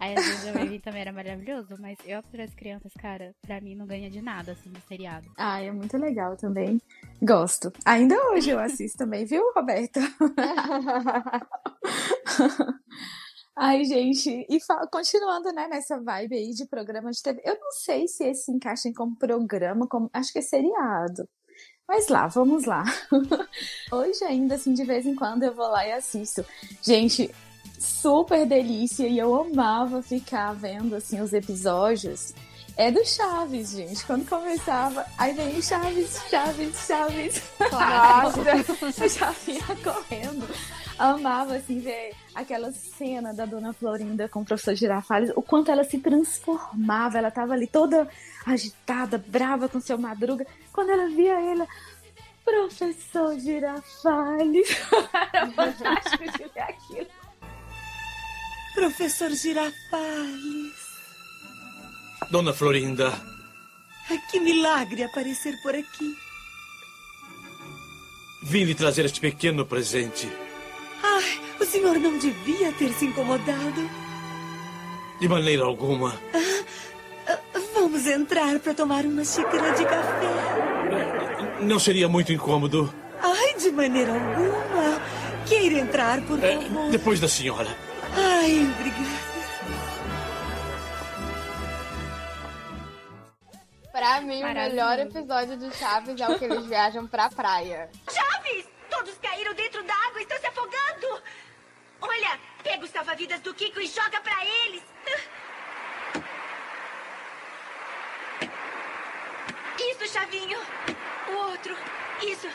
Aí 0.00 0.16
às 0.16 0.24
vezes 0.24 0.46
eu 0.46 0.54
Raven 0.54 0.80
também 0.80 1.00
era 1.02 1.12
maravilhoso, 1.12 1.76
mas 1.78 1.96
eu 2.04 2.18
as 2.18 2.54
Crianças, 2.56 2.92
cara, 3.00 3.32
pra 3.40 3.60
mim 3.60 3.76
não 3.76 3.86
ganha 3.86 4.10
de 4.10 4.20
nada, 4.20 4.50
assim, 4.50 4.68
no 4.68 4.80
seriado. 4.88 5.30
Ah, 5.36 5.60
é 5.62 5.70
muito 5.70 5.96
legal 5.96 6.36
também. 6.36 6.82
Gosto. 7.22 7.72
Ainda 7.84 8.16
hoje 8.32 8.50
eu 8.50 8.58
assisto 8.58 8.98
também, 8.98 9.24
viu, 9.24 9.52
Roberto? 9.54 10.00
Ai, 13.64 13.84
gente, 13.84 14.44
e 14.48 14.58
continuando, 14.90 15.52
né, 15.52 15.68
nessa 15.68 15.96
vibe 16.00 16.34
aí 16.34 16.50
de 16.50 16.66
programa 16.66 17.12
de 17.12 17.22
TV, 17.22 17.40
eu 17.44 17.54
não 17.60 17.70
sei 17.70 18.08
se 18.08 18.24
esse 18.24 18.46
se 18.46 18.50
encaixa 18.50 18.88
em 18.88 18.92
como 18.92 19.14
programa, 19.14 19.86
como 19.86 20.10
acho 20.12 20.32
que 20.32 20.40
é 20.40 20.42
seriado. 20.42 21.28
Mas 21.86 22.08
lá, 22.08 22.26
vamos 22.26 22.64
lá. 22.64 22.82
Hoje 23.92 24.24
ainda, 24.24 24.56
assim, 24.56 24.74
de 24.74 24.82
vez 24.82 25.06
em 25.06 25.14
quando 25.14 25.44
eu 25.44 25.54
vou 25.54 25.68
lá 25.68 25.86
e 25.86 25.92
assisto. 25.92 26.44
Gente, 26.82 27.32
super 27.78 28.44
delícia 28.44 29.06
e 29.06 29.16
eu 29.16 29.32
amava 29.32 30.02
ficar 30.02 30.52
vendo, 30.54 30.96
assim, 30.96 31.20
os 31.20 31.32
episódios. 31.32 32.34
É 32.76 32.90
do 32.90 33.04
Chaves, 33.04 33.72
gente. 33.72 34.04
Quando 34.06 34.26
começava, 34.28 35.04
aí 35.18 35.34
vem 35.34 35.60
Chaves, 35.60 36.20
Chaves, 36.30 36.86
Chaves. 36.86 37.42
Eu 39.00 39.08
já 39.08 39.30
vinha 39.30 39.76
correndo. 39.82 40.48
Amava, 40.98 41.56
assim, 41.56 41.80
ver 41.80 42.14
aquela 42.34 42.72
cena 42.72 43.34
da 43.34 43.44
Dona 43.44 43.72
Florinda 43.72 44.28
com 44.28 44.40
o 44.40 44.44
professor 44.44 44.74
Girafales, 44.74 45.32
o 45.36 45.42
quanto 45.42 45.70
ela 45.70 45.84
se 45.84 45.98
transformava. 45.98 47.18
Ela 47.18 47.30
tava 47.30 47.52
ali 47.52 47.66
toda 47.66 48.08
agitada, 48.46 49.18
brava 49.18 49.68
com 49.68 49.80
seu 49.80 49.98
Madruga. 49.98 50.46
Quando 50.72 50.90
ela 50.90 51.08
via 51.08 51.40
ele, 51.40 51.66
professor 52.44 53.38
Girafales. 53.38 54.68
Era 55.32 55.50
fantástico 55.50 56.24
de 56.24 56.44
ver 56.52 56.60
aquilo. 56.60 57.06
Professor 58.74 59.30
Girafales. 59.30 60.81
Dona 62.32 62.52
Florinda. 62.54 63.12
Que 64.30 64.40
milagre 64.40 65.02
aparecer 65.04 65.54
por 65.62 65.74
aqui. 65.74 66.16
Vim 68.44 68.64
lhe 68.64 68.74
trazer 68.74 69.04
este 69.04 69.20
pequeno 69.20 69.66
presente. 69.66 70.26
Ai, 71.02 71.40
o 71.60 71.64
senhor 71.66 71.98
não 71.98 72.16
devia 72.18 72.72
ter 72.72 72.90
se 72.94 73.04
incomodado. 73.04 73.88
De 75.20 75.28
maneira 75.28 75.64
alguma. 75.64 76.18
Vamos 77.74 78.06
entrar 78.06 78.58
para 78.60 78.72
tomar 78.72 79.04
uma 79.04 79.24
xícara 79.24 79.72
de 79.74 79.84
café. 79.84 81.60
Não 81.60 81.78
seria 81.78 82.08
muito 82.08 82.32
incômodo. 82.32 82.92
Ai, 83.22 83.54
de 83.58 83.70
maneira 83.70 84.12
alguma. 84.14 85.00
Queira 85.46 85.78
entrar, 85.80 86.22
por 86.22 86.42
É, 86.42 86.56
favor. 86.62 86.90
depois 86.90 87.20
da 87.20 87.28
senhora. 87.28 87.68
Ai, 88.16 88.66
obrigada. 88.78 89.31
Pra 94.02 94.20
mim, 94.20 94.42
o 94.42 94.52
melhor 94.52 94.98
episódio 94.98 95.56
de 95.56 95.72
Chaves 95.76 96.20
é 96.20 96.28
o 96.28 96.36
que 96.36 96.44
eles 96.44 96.66
viajam 96.66 97.06
pra 97.06 97.30
praia. 97.30 97.88
Chaves! 98.10 98.68
Todos 98.90 99.16
caíram 99.18 99.54
dentro 99.54 99.80
da 99.84 99.94
água, 99.94 100.20
estão 100.20 100.38
se 100.40 100.46
afogando! 100.46 101.22
Olha, 102.00 102.40
pega 102.64 102.84
os 102.84 102.90
salva-vidas 102.90 103.38
do 103.40 103.54
Kiko 103.54 103.80
e 103.80 103.86
joga 103.86 104.20
pra 104.20 104.44
eles! 104.44 104.82
Isso, 109.78 110.12
Chavinho! 110.12 110.58
O 111.28 111.50
outro! 111.50 111.76
Isso! 112.22 112.48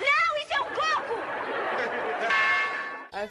Não, 0.00 0.36
isso 0.38 0.54
é 0.54 0.60
um 0.60 0.64
coco! 0.64 1.14
Assim, 3.12 3.28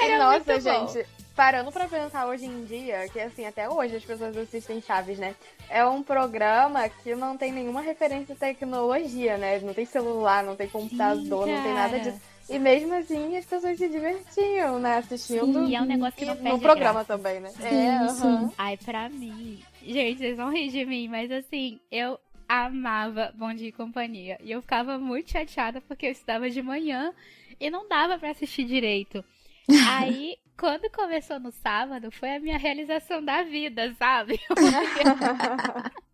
Era 0.00 0.18
nossa, 0.18 0.60
gente, 0.60 1.04
parando 1.34 1.72
pra 1.72 1.88
pensar 1.88 2.26
hoje 2.26 2.46
em 2.46 2.64
dia, 2.64 3.08
que 3.08 3.18
assim, 3.18 3.44
até 3.44 3.68
hoje 3.68 3.96
as 3.96 4.04
pessoas 4.04 4.36
assistem 4.36 4.80
Chaves, 4.80 5.18
né? 5.18 5.34
É 5.68 5.84
um 5.84 6.00
programa 6.00 6.88
que 6.88 7.16
não 7.16 7.36
tem 7.36 7.50
nenhuma 7.50 7.80
referência 7.80 8.34
à 8.34 8.38
tecnologia, 8.38 9.36
né? 9.36 9.58
Não 9.58 9.74
tem 9.74 9.84
celular, 9.84 10.44
não 10.44 10.54
tem 10.54 10.68
computador, 10.68 11.48
não 11.48 11.62
tem 11.62 11.74
nada 11.74 11.98
disso. 11.98 12.20
E 12.48 12.58
mesmo 12.58 12.94
assim 12.94 13.36
as 13.36 13.44
pessoas 13.44 13.76
se 13.76 13.88
divertiam, 13.88 14.78
né? 14.78 14.96
Assistindo. 14.96 15.66
Sim, 15.66 15.68
e 15.68 15.74
é 15.74 15.82
um 15.82 15.84
negócio 15.84 16.18
que 16.18 16.24
não 16.24 16.36
perde 16.36 16.50
no 16.52 16.60
programa 16.60 17.04
graça. 17.04 17.16
também, 17.16 17.40
né? 17.40 17.50
Sim, 17.50 17.64
é, 17.64 17.96
aham. 17.98 18.52
Ai, 18.56 18.76
pra 18.78 19.08
mim. 19.08 19.60
Gente, 19.82 20.18
vocês 20.18 20.36
vão 20.36 20.50
rir 20.50 20.70
de 20.70 20.84
mim, 20.86 21.08
mas 21.08 21.30
assim, 21.30 21.78
eu 21.90 22.18
amava 22.48 23.32
Bom 23.36 23.52
Dia 23.52 23.68
e 23.68 23.72
Companhia. 23.72 24.38
E 24.42 24.50
eu 24.50 24.62
ficava 24.62 24.98
muito 24.98 25.30
chateada 25.30 25.80
porque 25.82 26.06
eu 26.06 26.12
estudava 26.12 26.48
de 26.48 26.62
manhã 26.62 27.12
e 27.60 27.68
não 27.68 27.86
dava 27.86 28.18
pra 28.18 28.30
assistir 28.30 28.64
direito. 28.64 29.22
Aí, 29.86 30.36
quando 30.58 30.90
começou 30.90 31.38
no 31.38 31.52
sábado, 31.52 32.10
foi 32.10 32.36
a 32.36 32.40
minha 32.40 32.56
realização 32.56 33.22
da 33.22 33.42
vida, 33.42 33.94
sabe? 33.98 34.40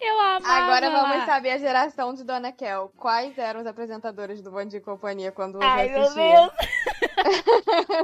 Eu 0.00 0.20
amava. 0.20 0.48
Agora 0.48 0.90
vamos 0.90 1.16
lá. 1.18 1.26
saber 1.26 1.50
a 1.50 1.58
geração 1.58 2.14
de 2.14 2.24
Dona 2.24 2.52
Kel. 2.52 2.92
Quais 2.96 3.36
eram 3.36 3.60
os 3.60 3.66
apresentadores 3.66 4.40
do 4.40 4.50
Bom 4.50 4.64
Dia 4.64 4.78
e 4.78 4.82
Companhia 4.82 5.32
quando 5.32 5.58
você 5.58 5.64
Ai, 5.64 5.88
meu 5.88 6.02
assistia? 6.02 6.52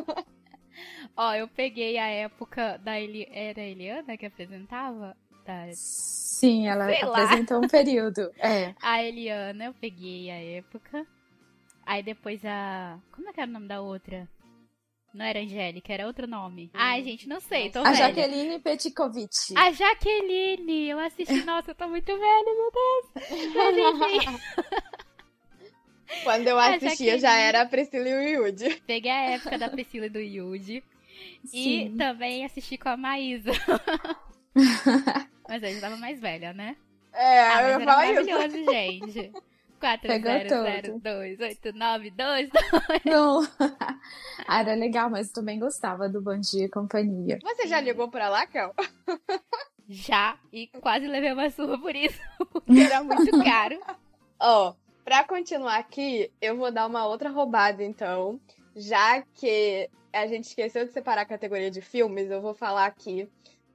Deus. 0.06 0.24
Ó, 1.16 1.32
eu 1.34 1.46
peguei 1.46 1.96
a 1.96 2.08
época 2.08 2.78
da 2.78 3.00
Eli... 3.00 3.28
Era 3.30 3.60
a 3.60 3.64
Eliana 3.64 4.16
que 4.16 4.26
apresentava? 4.26 5.16
Da... 5.46 5.68
Sim, 5.72 6.66
ela 6.66 6.86
Sei 6.86 7.04
lá. 7.04 7.22
apresentou 7.22 7.62
um 7.62 7.68
período. 7.68 8.32
É. 8.38 8.74
A 8.82 9.02
Eliana, 9.02 9.66
eu 9.66 9.74
peguei 9.74 10.30
a 10.30 10.58
época. 10.58 11.06
Aí 11.86 12.02
depois 12.02 12.44
a. 12.44 12.98
Como 13.12 13.28
é 13.28 13.32
que 13.32 13.40
era 13.40 13.48
o 13.48 13.52
nome 13.52 13.68
da 13.68 13.80
outra? 13.80 14.28
Não 15.14 15.24
era 15.24 15.38
Angélica, 15.40 15.92
era 15.92 16.06
outro 16.08 16.26
nome. 16.26 16.70
Ai, 16.74 17.02
gente, 17.04 17.28
não 17.28 17.40
sei, 17.40 17.70
tô 17.70 17.78
A 17.78 17.84
velha. 17.84 17.94
Jaqueline 17.94 18.58
Petkovic. 18.58 19.54
A 19.56 19.70
Jaqueline, 19.70 20.88
eu 20.88 20.98
assisti, 20.98 21.42
nossa, 21.46 21.70
eu 21.70 21.74
tô 21.76 21.86
muito 21.88 22.06
velha, 22.06 22.44
meu 22.44 22.70
Deus. 22.72 23.54
Mas 23.54 23.76
enfim, 23.78 24.38
Quando 26.24 26.46
eu 26.48 26.58
assistia, 26.58 27.12
já 27.18 27.28
Jaqueline. 27.28 27.48
era 27.48 27.60
a 27.62 27.66
Priscila 27.66 28.08
e 28.08 28.14
o 28.14 28.22
Yudi. 28.46 28.82
peguei 28.86 29.10
a 29.10 29.30
época 29.30 29.56
da 29.58 29.68
Priscila 29.70 30.06
e 30.06 30.10
do 30.10 30.18
Yudi. 30.20 30.82
E 31.52 31.90
também 31.96 32.44
assisti 32.44 32.76
com 32.76 32.88
a 32.88 32.96
Maísa. 32.96 33.52
Mas 35.48 35.62
eu 35.62 35.74
já 35.74 35.80
tava 35.80 35.96
mais 35.96 36.20
velha, 36.20 36.52
né? 36.52 36.76
É, 37.12 37.40
Ah, 37.40 37.54
mas 37.54 37.64
eu 37.64 37.70
era 37.80 37.84
falar 37.84 38.06
isso. 38.12 38.30
maravilhoso, 38.30 38.70
gente. 38.72 39.32
Pegou 40.00 40.30
40028922. 40.30 42.48
Não. 43.04 43.46
Ah, 44.48 44.60
era 44.64 44.74
legal, 44.74 45.10
mas 45.10 45.28
eu 45.28 45.34
também 45.34 45.58
gostava 45.58 46.08
do 46.08 46.22
Bom 46.22 46.38
Dia 46.38 46.64
e 46.64 46.70
Companhia. 46.70 47.38
Você 47.42 47.66
já 47.66 47.78
ligou 47.80 48.08
pra 48.08 48.30
lá, 48.30 48.46
Kel? 48.46 48.74
Já, 49.86 50.38
e 50.50 50.66
quase 50.80 51.06
levei 51.06 51.30
uma 51.32 51.50
surra 51.50 51.78
por 51.78 51.94
isso, 51.94 52.18
porque 52.38 52.80
era 52.80 53.04
muito 53.04 53.44
caro. 53.44 53.78
Ó, 54.40 54.72
pra 55.04 55.24
continuar 55.24 55.76
aqui, 55.76 56.32
eu 56.40 56.56
vou 56.56 56.72
dar 56.72 56.86
uma 56.86 57.06
outra 57.06 57.28
roubada, 57.28 57.84
então. 57.84 58.40
Já 58.74 59.20
que 59.34 59.90
a 60.10 60.26
gente 60.26 60.46
esqueceu 60.46 60.86
de 60.86 60.92
separar 60.92 61.20
a 61.20 61.26
categoria 61.26 61.70
de 61.70 61.82
filmes, 61.82 62.30
eu 62.30 62.40
vou 62.40 62.54
falar 62.54 62.86
aqui 62.86 63.28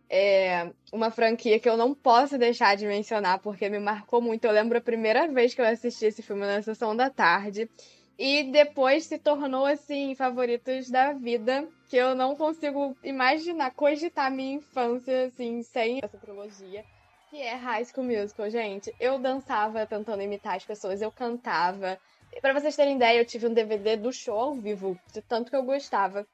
é, 0.10 0.72
uma 0.92 1.12
franquia 1.12 1.60
que 1.60 1.70
eu 1.70 1.78
não 1.78 1.94
posso 1.94 2.38
deixar 2.38 2.76
de 2.76 2.88
mencionar, 2.88 3.40
porque 3.40 3.70
me 3.70 3.80
marcou 3.80 4.20
muito. 4.22 4.46
Eu 4.46 4.52
lembro 4.52 4.78
a 4.78 4.82
primeira 4.82 5.28
vez 5.28 5.54
que 5.54 5.62
eu 5.62 5.66
assisti 5.66 6.06
esse 6.06 6.24
filme 6.24 6.42
na 6.42 6.62
sessão 6.62 6.96
da 6.96 7.10
tarde. 7.10 7.70
E 8.18 8.44
depois 8.52 9.06
se 9.06 9.18
tornou, 9.18 9.66
assim, 9.66 10.14
favoritos 10.16 10.90
da 10.90 11.14
vida, 11.14 11.66
que 11.88 11.96
eu 11.96 12.14
não 12.16 12.36
consigo 12.36 12.98
imaginar, 13.02 13.72
cogitar 13.72 14.30
minha 14.30 14.56
infância, 14.56 15.28
assim, 15.28 15.64
sem 15.64 16.00
essa 16.04 16.18
trilogia. 16.18 16.84
Que 17.30 17.42
é 17.42 17.54
High 17.54 17.86
School 17.86 18.08
Musical, 18.08 18.50
gente. 18.50 18.94
Eu 19.00 19.20
dançava 19.20 19.86
tentando 19.86 20.22
imitar 20.22 20.58
as 20.58 20.66
pessoas, 20.66 21.02
eu 21.02 21.12
cantava. 21.12 21.98
Pra 22.42 22.52
vocês 22.52 22.76
terem 22.76 22.98
ideia, 22.98 23.20
eu 23.20 23.26
tive 23.26 23.48
um 23.48 23.54
DVD 23.54 23.96
do 23.96 24.12
show 24.12 24.38
ao 24.38 24.56
vivo, 24.56 25.00
de 25.14 25.22
tanto 25.22 25.50
que 25.50 25.56
eu 25.56 25.64
gostava. 25.64 26.28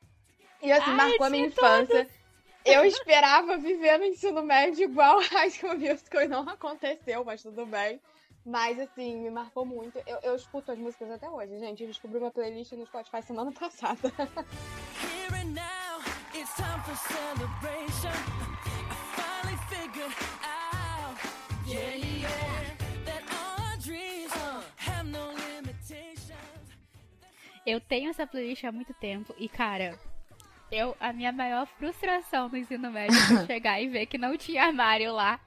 E 0.63 0.71
assim, 0.71 0.89
Ai, 0.89 0.95
marcou 0.95 1.27
a 1.27 1.29
minha 1.29 1.45
infância. 1.45 2.07
Eu 2.65 2.83
esperava 2.83 3.57
viver 3.57 3.99
no 3.99 4.05
ensino 4.05 4.41
médio 4.41 4.85
igual 4.85 5.19
High 5.31 5.51
School 5.51 5.77
Musical 5.77 6.23
e 6.23 6.27
não 6.27 6.49
aconteceu, 6.49 7.23
mas 7.23 7.43
tudo 7.43 7.65
bem. 7.65 8.01
Mas 8.43 8.79
assim, 8.79 9.17
me 9.17 9.29
marcou 9.29 9.65
muito. 9.65 9.99
Eu, 10.05 10.19
eu 10.23 10.35
escuto 10.35 10.71
as 10.71 10.77
músicas 10.77 11.11
até 11.11 11.29
hoje, 11.29 11.59
gente. 11.59 11.83
Eu 11.83 11.87
descobri 11.89 12.17
uma 12.17 12.31
playlist 12.31 12.71
no 12.73 12.85
Spotify 12.85 13.21
semana 13.21 13.51
passada. 13.57 14.11
Here 14.17 15.41
and 15.41 15.53
now, 15.53 15.99
it's 16.33 16.53
time 16.55 16.81
for 16.83 16.95
celebration. 16.95 18.13
I 18.89 18.95
finally 19.15 19.57
figured 19.67 20.13
out, 20.43 21.17
yeah, 21.67 21.95
yeah, 21.95 22.75
that 23.05 23.23
our 23.31 23.77
dreams 23.77 24.31
have 24.77 25.07
no 25.07 25.31
limitations. 25.33 26.35
Eu 27.65 27.79
tenho 27.79 28.09
essa 28.09 28.27
playlist 28.27 28.63
há 28.63 28.71
muito 28.71 28.93
tempo 28.93 29.33
e, 29.39 29.49
cara, 29.49 29.97
eu, 30.75 30.95
a 30.99 31.13
minha 31.13 31.31
maior 31.31 31.65
frustração 31.65 32.49
no 32.49 32.57
ensino 32.57 32.91
médio 32.91 33.17
foi 33.27 33.45
chegar 33.47 33.81
e 33.81 33.87
ver 33.87 34.05
que 34.05 34.17
não 34.17 34.37
tinha 34.37 34.65
armário 34.65 35.13
lá. 35.13 35.39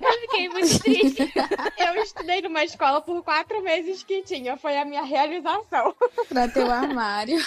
Eu 0.00 0.12
fiquei 0.20 0.48
muito 0.48 0.78
triste. 0.82 1.32
Eu 1.78 2.02
estudei 2.02 2.42
numa 2.42 2.62
escola 2.64 3.00
por 3.00 3.22
quatro 3.22 3.62
meses 3.62 4.02
que 4.02 4.22
tinha. 4.22 4.56
Foi 4.56 4.76
a 4.76 4.84
minha 4.84 5.02
realização. 5.02 5.94
Pra 6.28 6.48
ter 6.48 6.64
o 6.64 6.70
armário. 6.70 7.38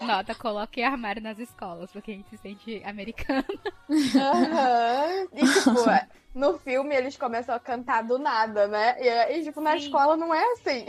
Nota, 0.00 0.34
coloquei 0.34 0.82
armário 0.82 1.22
nas 1.22 1.38
escolas, 1.38 1.90
porque 1.90 2.10
a 2.10 2.14
gente 2.14 2.28
se 2.30 2.36
sente 2.38 2.82
americano. 2.84 3.46
Aham. 3.88 5.28
E, 5.32 5.46
tipo, 5.46 5.70
no 6.34 6.58
filme 6.58 6.94
eles 6.94 7.16
começam 7.16 7.54
a 7.54 7.60
cantar 7.60 8.02
do 8.02 8.18
nada, 8.18 8.66
né? 8.66 8.96
E, 9.00 9.38
e, 9.38 9.44
tipo, 9.44 9.60
na 9.60 9.72
Sim. 9.72 9.86
escola 9.86 10.16
não 10.16 10.34
é 10.34 10.44
assim. 10.52 10.84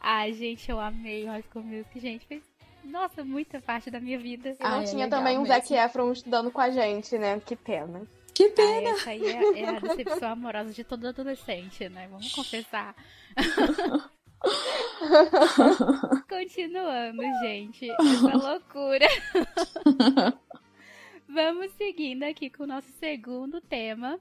Ai, 0.00 0.32
gente, 0.32 0.70
eu 0.70 0.78
amei 0.78 1.24
o 1.24 1.28
High 1.28 1.44
School 1.50 1.64
Music, 1.64 1.98
gente. 1.98 2.26
Fez, 2.26 2.42
nossa, 2.88 3.22
muita 3.24 3.60
parte 3.60 3.90
da 3.90 4.00
minha 4.00 4.18
vida. 4.18 4.50
E 4.50 4.62
não 4.62 4.78
Ah, 4.78 4.82
é 4.82 4.84
tinha 4.84 5.08
também 5.08 5.38
um 5.38 5.42
mesmo. 5.42 5.54
Zac 5.54 5.72
Efron 5.74 6.10
estudando 6.12 6.50
com 6.50 6.60
a 6.60 6.70
gente, 6.70 7.16
né? 7.18 7.40
Que 7.44 7.54
pena. 7.56 8.02
Que 8.34 8.44
Ah, 8.46 8.52
pena. 8.54 8.90
essa 8.90 9.10
aí 9.10 9.26
é, 9.26 9.60
é 9.60 9.68
a 9.68 9.78
decepção 9.80 10.30
amorosa 10.32 10.72
de 10.72 10.84
todo 10.84 11.06
adolescente, 11.08 11.88
né? 11.88 12.08
Vamos 12.10 12.32
confessar. 12.32 12.94
Continuando, 16.28 17.22
gente. 17.42 17.90
Essa 17.90 18.36
loucura. 18.36 19.06
vamos 21.28 21.72
seguindo 21.72 22.22
aqui 22.24 22.48
com 22.50 22.64
o 22.64 22.66
nosso 22.66 22.88
segundo 23.00 23.60
tema. 23.60 24.18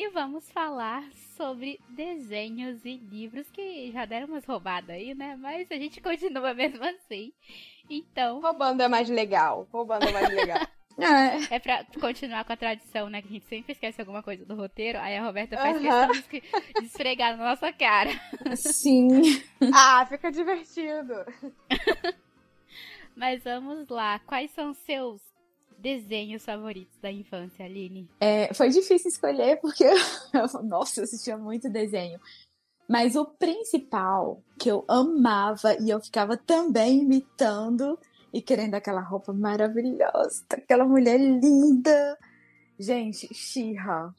E 0.00 0.08
vamos 0.08 0.50
falar 0.50 1.04
sobre 1.36 1.78
desenhos 1.90 2.86
e 2.86 2.96
livros 2.96 3.50
que 3.50 3.92
já 3.92 4.06
deram 4.06 4.28
umas 4.28 4.46
roubadas 4.46 4.88
aí, 4.88 5.14
né? 5.14 5.36
Mas 5.38 5.70
a 5.70 5.74
gente 5.74 6.00
continua 6.00 6.54
mesmo 6.56 6.82
assim. 6.82 7.34
Então, 7.90 8.40
Roubando 8.40 8.82
é 8.82 8.88
mais 8.88 9.10
legal. 9.10 9.68
Roubando 9.70 10.08
é 10.08 10.10
mais 10.10 10.30
legal. 10.30 10.66
É. 10.96 11.52
é 11.54 11.58
pra 11.58 11.84
continuar 12.00 12.46
com 12.46 12.52
a 12.54 12.56
tradição, 12.56 13.10
né? 13.10 13.20
Que 13.20 13.28
a 13.28 13.30
gente 13.32 13.44
sempre 13.44 13.72
esquece 13.72 14.00
alguma 14.00 14.22
coisa 14.22 14.42
do 14.46 14.54
roteiro. 14.54 14.98
Aí 14.98 15.18
a 15.18 15.22
Roberta 15.22 15.58
faz 15.58 15.76
Aham. 15.76 16.08
questão 16.08 16.40
de 16.80 16.86
esfregar 16.86 17.36
na 17.36 17.50
nossa 17.50 17.70
cara. 17.70 18.10
Sim. 18.56 19.20
ah, 19.70 20.06
fica 20.06 20.32
divertido. 20.32 21.12
Mas 23.14 23.44
vamos 23.44 23.86
lá. 23.90 24.18
Quais 24.20 24.50
são 24.52 24.72
seus 24.72 25.20
desenhos 25.80 26.44
favoritos 26.44 26.96
da 27.00 27.10
infância, 27.10 27.64
Aline? 27.64 28.08
É, 28.20 28.52
foi 28.54 28.68
difícil 28.68 29.08
escolher 29.08 29.60
porque 29.60 29.84
nossa, 30.64 31.00
eu 31.00 31.04
assistia 31.04 31.36
muito 31.36 31.70
desenho. 31.70 32.20
Mas 32.88 33.14
o 33.14 33.24
principal 33.24 34.42
que 34.58 34.68
eu 34.68 34.84
amava 34.88 35.74
e 35.80 35.90
eu 35.90 36.00
ficava 36.00 36.36
também 36.36 37.02
imitando 37.02 37.98
e 38.32 38.42
querendo 38.42 38.74
aquela 38.74 39.00
roupa 39.00 39.32
maravilhosa, 39.32 40.44
aquela 40.50 40.84
mulher 40.84 41.18
linda. 41.18 42.18
Gente, 42.78 43.32
She-Ra. 43.32 44.14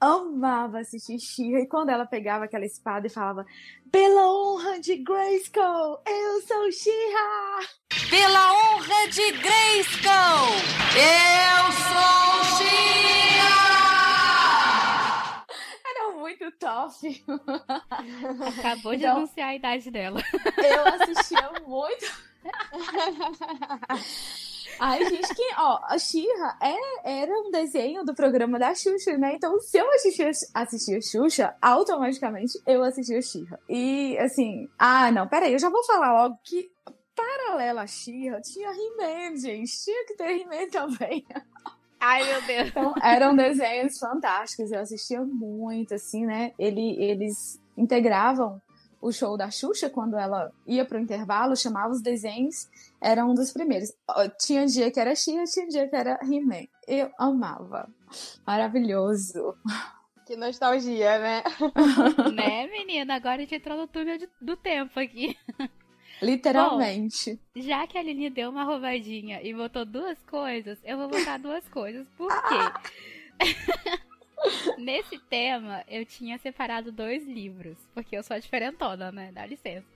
Amava 0.00 0.78
assistir 0.80 1.18
She-Ra 1.18 1.60
e 1.60 1.66
quando 1.66 1.90
ela 1.90 2.06
pegava 2.06 2.44
aquela 2.46 2.64
espada 2.64 3.06
e 3.06 3.10
falava: 3.10 3.44
"Pela 3.92 4.26
honra 4.32 4.80
de 4.80 4.96
Grayskull, 4.96 6.00
eu 6.06 6.40
sou 6.46 6.72
She-Ra". 6.72 7.60
Pela 8.08 8.50
honra 8.52 9.08
de 9.10 9.32
Grayskull, 9.32 10.54
eu 10.96 11.72
sou 11.72 12.44
Shira! 12.56 13.60
Era 15.84 16.12
muito 16.16 16.50
top. 16.52 17.22
Acabou 18.58 18.92
de 18.92 18.98
Então- 19.04 19.16
anunciar 19.18 19.48
a 19.50 19.54
idade 19.54 19.90
dela. 19.90 20.22
Eu 20.56 20.86
assistia 20.94 21.50
muito. 21.66 22.30
Ai, 24.80 25.04
gente, 25.04 25.34
que, 25.34 25.46
ó, 25.58 25.78
a 25.84 25.98
Xirra 25.98 26.56
é, 26.62 27.22
era 27.22 27.32
um 27.32 27.50
desenho 27.50 28.02
do 28.02 28.14
programa 28.14 28.58
da 28.58 28.74
Xuxa, 28.74 29.18
né? 29.18 29.34
Então, 29.34 29.60
se 29.60 29.76
eu 29.76 29.86
assistia, 29.92 30.30
assistia 30.54 31.02
Xuxa, 31.02 31.54
automaticamente 31.60 32.58
eu 32.66 32.82
assistia 32.82 33.20
Xirra. 33.20 33.60
E, 33.68 34.16
assim, 34.18 34.70
ah, 34.78 35.12
não, 35.12 35.28
peraí, 35.28 35.52
eu 35.52 35.58
já 35.58 35.68
vou 35.68 35.84
falar 35.84 36.22
logo 36.22 36.38
que, 36.42 36.70
paralela 37.14 37.82
a 37.82 37.86
Xirra, 37.86 38.40
tinha 38.40 38.70
He-Man, 38.70 39.36
gente. 39.36 39.70
Tinha 39.84 40.06
que 40.06 40.14
ter 40.14 40.40
He-Man 40.40 40.68
também. 40.70 41.26
Ai, 42.00 42.24
meu 42.24 42.42
Deus. 42.46 42.68
Então, 42.70 42.94
eram 43.02 43.36
desenhos 43.36 43.98
fantásticos, 43.98 44.72
eu 44.72 44.80
assistia 44.80 45.20
muito, 45.20 45.94
assim, 45.94 46.24
né? 46.24 46.54
Ele, 46.58 46.96
eles 46.98 47.60
integravam 47.76 48.60
o 49.00 49.10
show 49.12 49.36
da 49.36 49.50
Xuxa 49.50 49.88
quando 49.88 50.16
ela 50.16 50.52
ia 50.66 50.84
pro 50.84 50.98
intervalo, 50.98 51.56
chamava 51.56 51.92
os 51.92 52.02
desenhos, 52.02 52.68
era 53.00 53.24
um 53.24 53.34
dos 53.34 53.52
primeiros. 53.52 53.92
Tinha 54.38 54.66
dia 54.66 54.90
que 54.90 55.00
era 55.00 55.14
Xia, 55.14 55.44
tinha 55.44 55.68
dia 55.68 55.88
que 55.88 55.96
era 55.96 56.18
He-Man. 56.22 56.66
Eu 56.86 57.10
amava. 57.18 57.88
Maravilhoso. 58.46 59.56
Que 60.26 60.36
nostalgia, 60.36 61.18
né? 61.18 61.42
né, 62.32 62.68
menina? 62.68 63.16
Agora 63.16 63.34
a 63.34 63.38
gente 63.40 63.56
entrou 63.56 63.76
no 63.76 63.88
túnel 63.88 64.16
do 64.40 64.56
tempo 64.56 65.00
aqui. 65.00 65.36
Literalmente. 66.22 67.36
Já 67.56 67.84
que 67.88 67.98
a 67.98 68.00
Aline 68.00 68.30
deu 68.30 68.50
uma 68.50 68.62
roubadinha 68.62 69.42
e 69.42 69.52
botou 69.52 69.84
duas 69.84 70.22
coisas, 70.30 70.78
eu 70.84 70.98
vou 70.98 71.08
botar 71.08 71.36
duas 71.38 71.68
coisas. 71.68 72.06
Por 72.16 72.28
quê? 72.28 73.98
Nesse 74.78 75.18
tema, 75.18 75.84
eu 75.88 76.04
tinha 76.06 76.38
separado 76.38 76.90
dois 76.90 77.26
livros, 77.26 77.76
porque 77.94 78.16
eu 78.16 78.22
sou 78.22 78.34
a 78.36 78.40
diferentona, 78.40 79.12
né? 79.12 79.30
Dá 79.32 79.44
licença. 79.46 79.86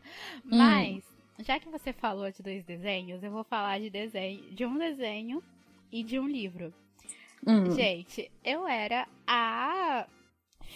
Hum. 0.44 0.56
Mas, 0.58 1.02
já 1.46 1.58
que 1.58 1.68
você 1.68 1.92
falou 1.92 2.30
de 2.30 2.42
dois 2.42 2.62
desenhos, 2.64 3.22
eu 3.22 3.30
vou 3.30 3.44
falar 3.44 3.80
de 3.80 3.88
desenho, 3.90 4.42
de 4.50 4.64
um 4.66 4.76
desenho 4.78 5.42
e 5.90 6.02
de 6.02 6.18
um 6.18 6.28
livro. 6.28 6.72
Hum. 7.46 7.70
Gente, 7.74 8.30
eu 8.44 8.66
era 8.68 9.06
a 9.26 10.06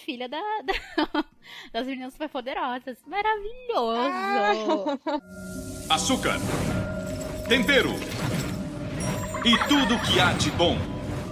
filha 0.04 0.28
da, 0.28 0.40
da- 0.62 1.24
das 1.72 1.86
meninas 1.86 2.12
superpoderosas. 2.12 2.98
Maravilhoso! 3.06 4.98
açúcar, 5.90 6.34
tempero 7.48 7.90
e 9.44 9.56
tudo 9.68 9.98
que 10.06 10.20
há 10.20 10.32
de 10.34 10.50
bom. 10.52 10.76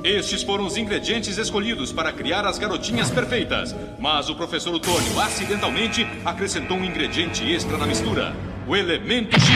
Estes 0.07 0.45
foram 0.45 0.65
os 0.65 0.77
ingredientes 0.77 1.37
escolhidos 1.37 1.91
para 1.91 2.13
criar 2.13 2.47
as 2.47 2.59
garotinhas 2.59 3.11
perfeitas. 3.11 3.75
Mas 3.99 4.29
o 4.29 4.37
professor 4.37 4.73
Otônio 4.73 5.19
acidentalmente 5.19 6.07
acrescentou 6.25 6.77
um 6.77 6.85
ingrediente 6.85 7.43
extra 7.53 7.77
na 7.77 7.89
mistura: 7.89 8.33
o 8.69 8.77
elemento 8.77 9.35
X. 9.35 9.51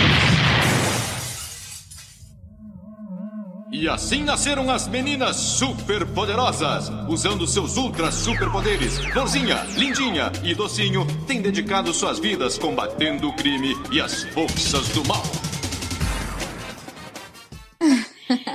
E 3.71 3.89
assim 3.89 4.25
nasceram 4.25 4.69
as 4.73 4.89
meninas 4.89 5.37
superpoderosas. 5.37 6.91
Usando 7.09 7.47
seus 7.47 7.77
ultra 7.77 8.11
superpoderes, 8.11 8.99
Florzinha, 8.99 9.65
Lindinha 9.77 10.33
e 10.43 10.53
Docinho 10.53 11.07
têm 11.29 11.41
dedicado 11.41 11.95
suas 11.95 12.19
vidas 12.19 12.59
combatendo 12.59 13.29
o 13.29 13.33
crime 13.35 13.77
e 13.93 14.01
as 14.01 14.25
forças 14.25 14.89
do 14.89 15.07
mal. 15.07 15.23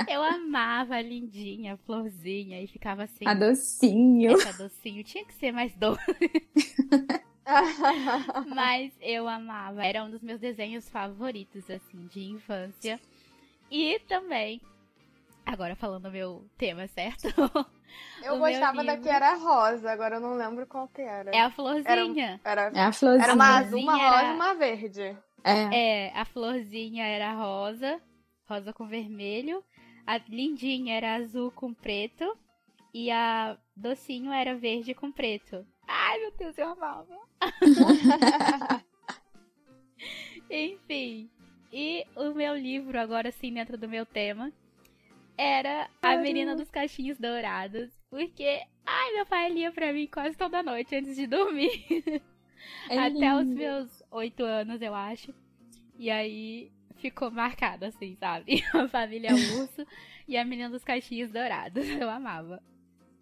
Eu 0.08 0.22
amava 0.22 0.96
a 0.96 1.02
lindinha, 1.02 1.74
a 1.74 1.76
florzinha, 1.76 2.60
e 2.62 2.66
ficava 2.66 3.04
assim. 3.04 3.26
A 3.26 3.34
docinho. 3.34 4.32
Essa 4.32 4.62
docinho 4.62 5.04
tinha 5.04 5.24
que 5.24 5.34
ser 5.34 5.52
mais 5.52 5.74
doce. 5.76 6.00
Mas 8.54 8.92
eu 9.00 9.28
amava. 9.28 9.84
Era 9.84 10.04
um 10.04 10.10
dos 10.10 10.22
meus 10.22 10.40
desenhos 10.40 10.88
favoritos, 10.88 11.68
assim, 11.70 12.06
de 12.06 12.24
infância. 12.24 13.00
E 13.70 13.98
também, 14.08 14.60
agora 15.44 15.74
falando 15.76 16.06
o 16.06 16.10
meu 16.10 16.44
tema, 16.56 16.86
certo? 16.88 17.26
Eu 18.22 18.38
gostava 18.38 18.84
da 18.84 18.96
que 18.96 19.08
era 19.08 19.34
rosa, 19.34 19.90
agora 19.90 20.16
eu 20.16 20.20
não 20.20 20.36
lembro 20.36 20.66
qual 20.66 20.88
que 20.88 21.02
era. 21.02 21.30
É 21.30 21.40
a 21.40 21.50
florzinha. 21.50 22.40
Era, 22.44 22.70
É 22.74 22.80
a 22.80 22.92
florzinha. 22.92 23.24
era 23.24 23.34
uma 23.34 23.58
azul, 23.58 23.80
uma 23.80 23.96
rosa 23.96 24.16
era- 24.16 24.28
e 24.28 24.34
uma 24.34 24.54
verde. 24.54 25.16
É. 25.44 26.08
É, 26.08 26.12
a 26.18 26.24
florzinha 26.24 27.06
era 27.06 27.32
rosa, 27.34 28.00
rosa 28.48 28.72
com 28.72 28.86
vermelho. 28.86 29.62
A 30.06 30.18
lindinha 30.18 30.94
era 30.94 31.16
azul 31.16 31.50
com 31.50 31.74
preto. 31.74 32.36
E 32.94 33.10
a 33.10 33.58
docinho 33.74 34.32
era 34.32 34.56
verde 34.56 34.94
com 34.94 35.12
preto. 35.12 35.66
Ai, 35.86 36.18
meu 36.18 36.32
Deus, 36.32 36.56
eu 36.56 36.68
amava. 36.68 37.18
Enfim. 40.50 41.28
E 41.72 42.06
o 42.14 42.32
meu 42.32 42.56
livro, 42.56 42.98
agora 42.98 43.30
sim, 43.30 43.52
dentro 43.52 43.76
do 43.76 43.88
meu 43.88 44.06
tema, 44.06 44.50
era 45.36 45.90
A 46.00 46.16
Menina 46.16 46.56
dos 46.56 46.70
Cachinhos 46.70 47.18
Dourados. 47.18 47.90
Porque, 48.08 48.62
ai, 48.86 49.12
meu 49.12 49.26
pai 49.26 49.50
lia 49.50 49.70
pra 49.70 49.92
mim 49.92 50.06
quase 50.06 50.36
toda 50.36 50.62
noite 50.62 50.96
antes 50.96 51.16
de 51.16 51.26
dormir. 51.26 51.84
É 52.88 52.96
Até 52.98 53.34
os 53.34 53.46
meus 53.46 54.02
oito 54.10 54.42
anos, 54.42 54.80
eu 54.80 54.94
acho. 54.94 55.34
E 55.98 56.10
aí 56.10 56.72
ficou 56.96 57.30
marcado, 57.30 57.84
assim, 57.84 58.16
sabe? 58.18 58.64
A 58.74 58.88
família 58.88 59.32
Urso 59.34 59.86
e 60.26 60.36
a 60.36 60.44
Menina 60.44 60.70
dos 60.70 60.84
Cachinhos 60.84 61.30
Dourados. 61.30 61.86
Eu 61.88 62.10
amava. 62.10 62.62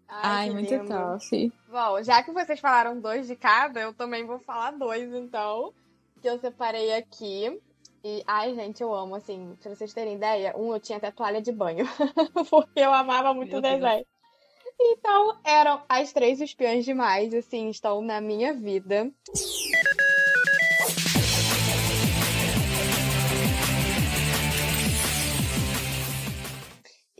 Ai, 0.07 0.47
que 0.47 0.53
muito 0.53 0.73
lindo. 0.73 0.87
top. 0.87 1.53
Bom, 1.67 2.03
já 2.03 2.21
que 2.23 2.31
vocês 2.31 2.59
falaram 2.59 2.99
dois 2.99 3.27
de 3.27 3.35
cada, 3.35 3.79
eu 3.79 3.93
também 3.93 4.25
vou 4.25 4.39
falar 4.39 4.71
dois, 4.71 5.13
então. 5.13 5.73
Que 6.21 6.29
eu 6.29 6.39
separei 6.39 6.93
aqui. 6.93 7.59
E, 8.03 8.23
ai, 8.27 8.53
gente, 8.53 8.81
eu 8.81 8.93
amo, 8.93 9.15
assim, 9.15 9.57
pra 9.61 9.73
vocês 9.73 9.91
terem 9.93 10.15
ideia, 10.15 10.55
um 10.55 10.71
eu 10.73 10.79
tinha 10.79 10.97
até 10.97 11.09
toalha 11.09 11.41
de 11.41 11.51
banho. 11.51 11.85
porque 12.49 12.79
eu 12.79 12.93
amava 12.93 13.33
muito 13.33 13.49
Meu 13.49 13.59
o 13.59 13.61
Deus. 13.61 13.81
desenho. 13.81 14.05
Então, 14.79 15.39
eram 15.43 15.81
as 15.89 16.13
três 16.13 16.39
espiãs 16.39 16.85
demais, 16.85 17.33
assim, 17.33 17.69
estão 17.69 18.01
na 18.01 18.21
minha 18.21 18.53
vida. 18.53 19.11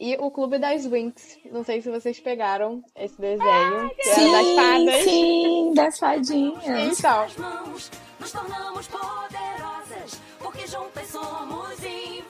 E 0.05 0.15
o 0.19 0.29
Clube 0.29 0.59
das 0.59 0.85
Winx. 0.85 1.39
Não 1.51 1.63
sei 1.63 1.81
se 1.81 1.89
vocês 1.89 2.19
pegaram 2.19 2.83
esse 2.95 3.19
desenho. 3.19 3.89
que 3.89 4.07
era 4.07 4.31
das 4.31 4.45
Sim, 4.45 4.55
fadas. 4.55 5.03
sim, 5.03 5.73
das 5.73 5.97
fadinhas. 5.99 6.99
Então, 6.99 7.25
mãos 7.39 7.91
nos 8.19 8.31
tornamos 8.31 8.87
poderosas, 8.87 10.21
porque 10.37 10.67
juntas 10.67 11.07
somos 11.07 11.71
invencíveis. 11.83 12.25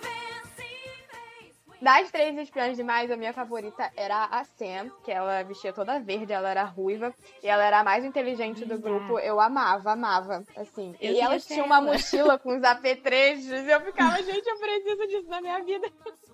Das 1.82 2.10
três 2.10 2.38
espiãs 2.38 2.78
demais, 2.78 3.12
a 3.12 3.18
minha 3.18 3.34
favorita 3.34 3.92
era 3.98 4.24
a 4.24 4.46
Sam, 4.46 4.90
que 5.04 5.12
ela 5.12 5.44
vestia 5.44 5.74
toda 5.74 6.00
verde, 6.00 6.32
ela 6.32 6.50
era 6.50 6.64
ruiva, 6.64 7.14
e 7.44 7.48
ela 7.48 7.66
era 7.66 7.82
a 7.82 7.84
mais 7.84 8.06
inteligente 8.06 8.64
do 8.64 8.80
grupo. 8.80 9.20
Eu 9.20 9.38
amava, 9.42 9.92
amava, 9.92 10.46
assim. 10.56 10.96
Eu 11.02 11.12
e 11.12 11.20
elas 11.20 11.46
tinham 11.46 11.64
ser 11.64 11.66
uma 11.68 11.80
ela. 11.80 11.92
mochila 11.92 12.40
com 12.40 12.56
os 12.56 12.64
apetrechos, 12.64 13.52
e 13.52 13.70
eu 13.70 13.82
ficava, 13.82 14.16
gente, 14.24 14.48
eu 14.48 14.58
preciso 14.58 15.08
disso 15.08 15.28
na 15.28 15.42
minha 15.42 15.62
vida. 15.62 15.92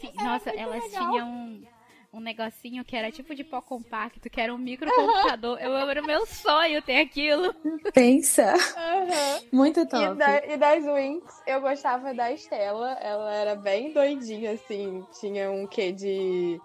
Sim, 0.00 0.12
nossa, 0.16 0.50
muito 0.50 0.60
elas 0.62 0.84
legal. 0.84 1.08
tinham 1.10 1.28
um, 1.28 1.66
um 2.14 2.20
negocinho 2.20 2.84
que 2.84 2.96
era 2.96 3.10
tipo 3.12 3.34
de 3.34 3.44
pó 3.44 3.60
compacto, 3.60 4.28
que 4.30 4.40
era 4.40 4.54
um 4.54 4.58
microcomputador. 4.58 5.58
Eu 5.60 5.76
era 5.76 6.02
o 6.02 6.06
meu 6.06 6.26
sonho 6.26 6.82
ter 6.82 7.00
aquilo. 7.00 7.54
Pensa. 7.92 8.54
Aham. 8.76 9.40
Muito 9.52 9.80
E, 9.80 9.86
top. 9.86 10.14
da- 10.16 10.44
e 10.46 10.56
das 10.56 10.84
Winx, 10.84 11.42
eu 11.46 11.60
gostava 11.60 12.12
da 12.14 12.32
Estela. 12.32 12.92
Ela 13.00 13.34
era 13.34 13.54
bem 13.54 13.92
doidinha, 13.92 14.52
assim. 14.52 15.04
Tinha 15.20 15.50
um 15.50 15.66
quê 15.66 15.92
de. 15.92 16.60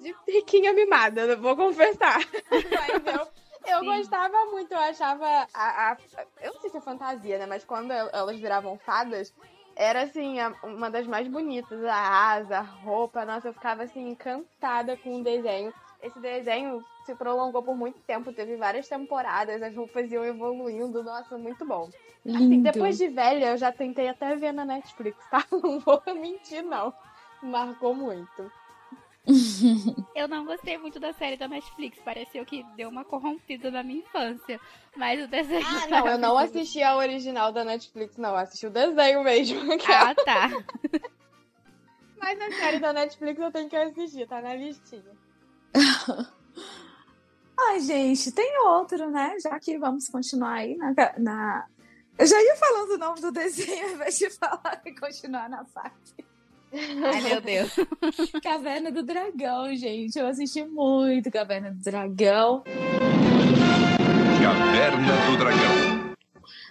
de 0.00 0.14
riquinha 0.28 0.72
mimada, 0.72 1.36
vou 1.36 1.56
confessar. 1.56 2.18
Mas 2.50 3.06
eu, 3.06 3.28
eu 3.74 3.80
Sim. 3.80 3.86
gostava 3.86 4.44
muito, 4.46 4.70
eu 4.72 4.78
achava. 4.78 5.26
A, 5.52 5.92
a- 5.92 5.96
eu 6.42 6.52
não 6.54 6.60
sei 6.60 6.70
se 6.70 6.76
é 6.76 6.80
fantasia, 6.80 7.38
né? 7.38 7.46
Mas 7.46 7.64
quando 7.64 7.90
el- 7.92 8.10
elas 8.12 8.38
viravam 8.38 8.78
fadas. 8.78 9.34
Era 9.76 10.02
assim, 10.04 10.40
a- 10.40 10.56
uma 10.62 10.90
das 10.90 11.06
mais 11.06 11.28
bonitas, 11.28 11.84
a 11.84 11.94
asa, 12.32 12.58
a 12.58 12.62
roupa, 12.62 13.24
nossa, 13.26 13.48
eu 13.48 13.52
ficava 13.54 13.82
assim, 13.82 14.08
encantada 14.08 14.96
com 14.96 15.20
o 15.20 15.22
desenho. 15.22 15.72
Esse 16.00 16.18
desenho 16.20 16.84
se 17.02 17.14
prolongou 17.14 17.62
por 17.62 17.76
muito 17.76 18.00
tempo, 18.02 18.32
teve 18.32 18.56
várias 18.56 18.88
temporadas, 18.88 19.62
as 19.62 19.76
roupas 19.76 20.10
iam 20.10 20.24
evoluindo, 20.24 21.02
nossa, 21.04 21.38
muito 21.38 21.64
bom. 21.66 21.90
Assim, 22.32 22.62
depois 22.62 22.96
de 22.96 23.08
velha, 23.08 23.50
eu 23.50 23.56
já 23.56 23.72
tentei 23.72 24.08
até 24.08 24.34
ver 24.36 24.52
na 24.52 24.64
Netflix, 24.64 25.26
tá? 25.30 25.46
Não 25.52 25.78
vou 25.80 26.02
mentir, 26.06 26.62
não. 26.64 26.94
Marcou 27.40 27.94
muito. 27.94 28.52
Eu 30.14 30.28
não 30.28 30.44
gostei 30.44 30.78
muito 30.78 31.00
da 31.00 31.12
série 31.12 31.36
da 31.36 31.48
Netflix. 31.48 31.98
Pareceu 31.98 32.44
que 32.44 32.64
deu 32.76 32.88
uma 32.88 33.04
corrompida 33.04 33.70
na 33.70 33.82
minha 33.82 34.00
infância. 34.00 34.60
Mas 34.96 35.22
o 35.22 35.28
desenho. 35.28 35.66
Ah, 35.66 35.86
não, 35.90 36.08
eu 36.08 36.18
não 36.18 36.38
assisti 36.38 36.82
a 36.82 36.96
original 36.96 37.52
da 37.52 37.64
Netflix, 37.64 38.16
não. 38.16 38.30
Eu 38.30 38.36
assisti 38.36 38.66
o 38.66 38.70
desenho 38.70 39.22
mesmo. 39.22 39.60
Ah, 39.88 40.14
tá. 40.14 40.50
Mas 42.18 42.40
a 42.40 42.50
série 42.52 42.78
da 42.78 42.92
Netflix 42.92 43.40
eu 43.40 43.52
tenho 43.52 43.68
que 43.68 43.76
assistir, 43.76 44.26
tá 44.26 44.40
na 44.40 44.54
listinha. 44.54 45.16
Ai, 47.58 47.80
gente, 47.80 48.32
tem 48.32 48.58
outro, 48.60 49.10
né? 49.10 49.36
Já 49.40 49.58
que 49.58 49.78
vamos 49.78 50.08
continuar 50.08 50.54
aí 50.54 50.76
na, 50.76 50.94
na... 51.18 51.66
Eu 52.18 52.26
já 52.26 52.40
ia 52.42 52.56
falando 52.56 52.90
o 52.92 52.98
nome 52.98 53.20
do 53.20 53.30
desenho 53.32 53.86
ao 53.86 53.94
invés 53.94 54.18
de 54.18 54.30
falar 54.30 54.82
e 54.84 54.94
continuar 54.94 55.48
na 55.48 55.64
parte. 55.64 56.14
Ai, 56.72 57.20
meu 57.22 57.40
Deus. 57.42 57.74
Caverna 58.42 58.90
do 58.90 59.02
Dragão, 59.02 59.74
gente. 59.74 60.18
Eu 60.18 60.26
assisti 60.26 60.64
muito 60.64 61.30
Caverna 61.30 61.70
do 61.70 61.82
Dragão. 61.82 62.62
Caverna 64.42 65.12
do 65.30 65.36
Dragão. 65.38 66.16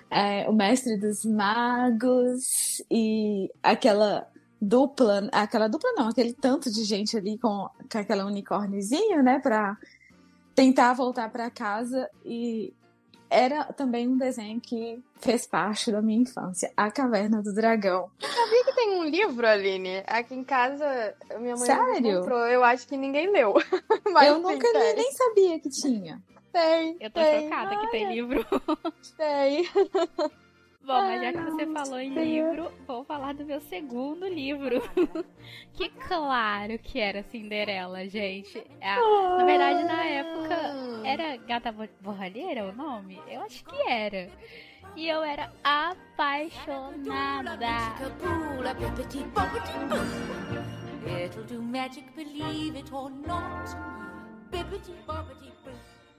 É, 0.09 0.47
o 0.47 0.53
Mestre 0.53 0.97
dos 0.97 1.25
Magos 1.25 2.81
e 2.89 3.49
aquela 3.61 4.27
dupla, 4.61 5.27
aquela 5.31 5.67
dupla 5.67 5.91
não, 5.93 6.07
aquele 6.09 6.33
tanto 6.33 6.71
de 6.71 6.83
gente 6.83 7.17
ali 7.17 7.37
com, 7.37 7.69
com 7.91 7.97
aquela 7.97 8.25
unicórniozinho, 8.25 9.21
né, 9.21 9.39
pra 9.39 9.77
tentar 10.53 10.93
voltar 10.93 11.29
pra 11.29 11.49
casa 11.49 12.09
e 12.23 12.73
era 13.29 13.65
também 13.73 14.07
um 14.07 14.17
desenho 14.17 14.59
que 14.61 15.03
fez 15.19 15.45
parte 15.47 15.91
da 15.91 16.01
minha 16.01 16.21
infância, 16.21 16.71
A 16.75 16.89
Caverna 16.91 17.41
do 17.41 17.53
Dragão. 17.53 18.09
Sabia 18.19 18.63
que 18.65 18.73
tem 18.73 18.89
um 18.99 19.05
livro, 19.05 19.47
Aline? 19.47 20.03
Aqui 20.07 20.35
em 20.35 20.43
casa, 20.43 21.15
minha 21.39 21.55
mãe 21.55 21.65
Sério? 21.65 22.19
comprou. 22.19 22.39
Eu 22.47 22.63
acho 22.63 22.87
que 22.87 22.95
ninguém 22.97 23.31
leu. 23.31 23.53
Mas 24.11 24.27
Eu 24.27 24.39
nunca 24.39 24.67
li, 24.67 24.73
tem. 24.73 24.95
nem 24.95 25.11
sabia 25.11 25.59
que 25.59 25.69
tinha. 25.69 26.21
Tem, 26.51 26.95
Eu 27.01 27.11
tô 27.11 27.19
tem. 27.19 27.43
chocada 27.49 27.75
que 27.75 27.87
tem 27.91 28.05
Olha, 28.05 28.13
livro. 28.13 28.45
Tem. 29.17 29.69
Bom, 30.85 31.01
mas 31.01 31.21
já 31.21 31.31
que 31.33 31.39
você 31.49 31.65
falou 31.67 31.99
em 31.99 32.13
livro, 32.13 32.71
vou 32.85 33.03
falar 33.03 33.33
do 33.33 33.43
meu 33.43 33.59
segundo 33.61 34.27
livro. 34.27 34.81
que 35.73 35.89
claro 35.89 36.77
que 36.77 36.99
era 36.99 37.23
Cinderela, 37.23 38.07
gente. 38.07 38.63
É, 38.79 38.95
na 39.37 39.43
verdade, 39.45 39.83
na 39.83 40.03
época, 40.03 40.55
era 41.03 41.37
Gata 41.37 41.71
Bo- 41.71 41.89
Borralheira 41.99 42.65
o 42.65 42.71
nome? 42.75 43.19
Eu 43.27 43.41
acho 43.41 43.63
que 43.65 43.75
era. 43.89 44.29
E 44.95 45.09
eu 45.09 45.23
era 45.23 45.51
apaixonada. 45.63 47.57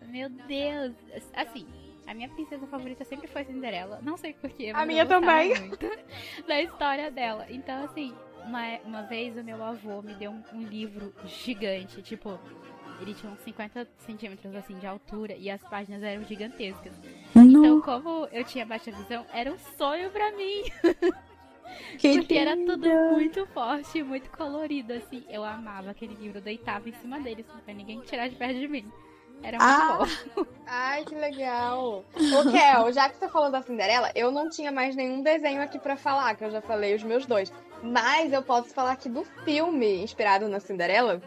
Meu 0.09 0.29
Deus. 0.29 0.93
Assim, 1.35 1.67
a 2.07 2.15
minha 2.15 2.29
princesa 2.29 2.67
favorita 2.67 3.05
sempre 3.05 3.27
foi 3.27 3.45
Cinderela. 3.45 4.01
Não 4.03 4.17
sei 4.17 4.33
porquê, 4.35 4.73
mas 4.73 4.81
A 4.81 4.85
eu 4.85 4.87
minha 4.87 5.07
também. 5.07 5.49
muito 5.61 5.87
da 6.47 6.61
história 6.63 7.11
dela. 7.11 7.47
Então, 7.49 7.85
assim, 7.85 8.15
uma, 8.45 8.79
uma 8.85 9.03
vez 9.03 9.37
o 9.37 9.43
meu 9.43 9.63
avô 9.63 10.03
me 10.03 10.15
deu 10.15 10.31
um, 10.31 10.43
um 10.53 10.63
livro 10.63 11.13
gigante, 11.25 12.01
tipo, 12.03 12.39
ele 13.01 13.15
tinha 13.15 13.31
uns 13.33 13.41
50 13.41 13.87
centímetros 13.99 14.55
assim 14.55 14.79
de 14.79 14.87
altura 14.87 15.35
e 15.35 15.51
as 15.51 15.63
páginas 15.63 16.03
eram 16.03 16.25
gigantescas. 16.25 16.93
Então, 17.35 17.81
como 17.81 18.27
eu 18.33 18.45
tinha 18.45 18.65
baixa 18.65 18.91
visão, 18.91 19.27
era 19.33 19.53
um 19.53 19.59
sonho 19.77 20.11
pra 20.11 20.33
mim. 20.33 20.63
Que 21.99 22.19
Porque 22.19 22.35
era 22.35 22.57
tudo 22.57 22.89
muito 23.13 23.45
forte, 23.49 24.03
muito 24.03 24.31
colorido, 24.31 24.93
assim. 24.93 25.25
Eu 25.29 25.45
amava 25.45 25.91
aquele 25.91 26.15
livro, 26.15 26.39
eu 26.39 26.43
deitava 26.43 26.89
em 26.89 26.93
cima 26.95 27.19
dele, 27.19 27.45
assim, 27.47 27.59
pra 27.61 27.75
ninguém 27.75 28.01
tirar 28.01 28.29
de 28.29 28.37
perto 28.37 28.59
de 28.59 28.69
mim. 28.69 28.91
Era 29.43 29.59
muito 29.59 29.63
Ah. 29.63 29.99
bom. 30.37 30.47
Ai, 30.67 31.05
que 31.05 31.15
legal. 31.15 32.05
Ô, 32.15 32.51
Kel, 32.51 32.93
já 32.93 33.09
que 33.09 33.17
você 33.17 33.29
falou 33.29 33.51
da 33.51 33.63
Cinderela, 33.63 34.11
eu 34.15 34.31
não 34.33 34.51
tinha 34.51 34.73
mais 34.73 34.97
nenhum 34.97 35.23
desenho 35.23 35.63
aqui 35.63 35.79
pra 35.79 35.97
falar, 35.97 36.35
que 36.35 36.45
eu 36.45 36.51
já 36.51 36.61
falei 36.61 36.95
os 36.95 37.03
meus 37.05 37.25
dois. 37.27 37.53
Mas 37.83 38.33
eu 38.33 38.43
posso 38.43 38.71
falar 38.75 38.93
aqui 38.93 39.09
do 39.09 39.23
filme 39.45 40.03
inspirado 40.03 40.49
na 40.49 40.59
Cinderela. 40.59 41.23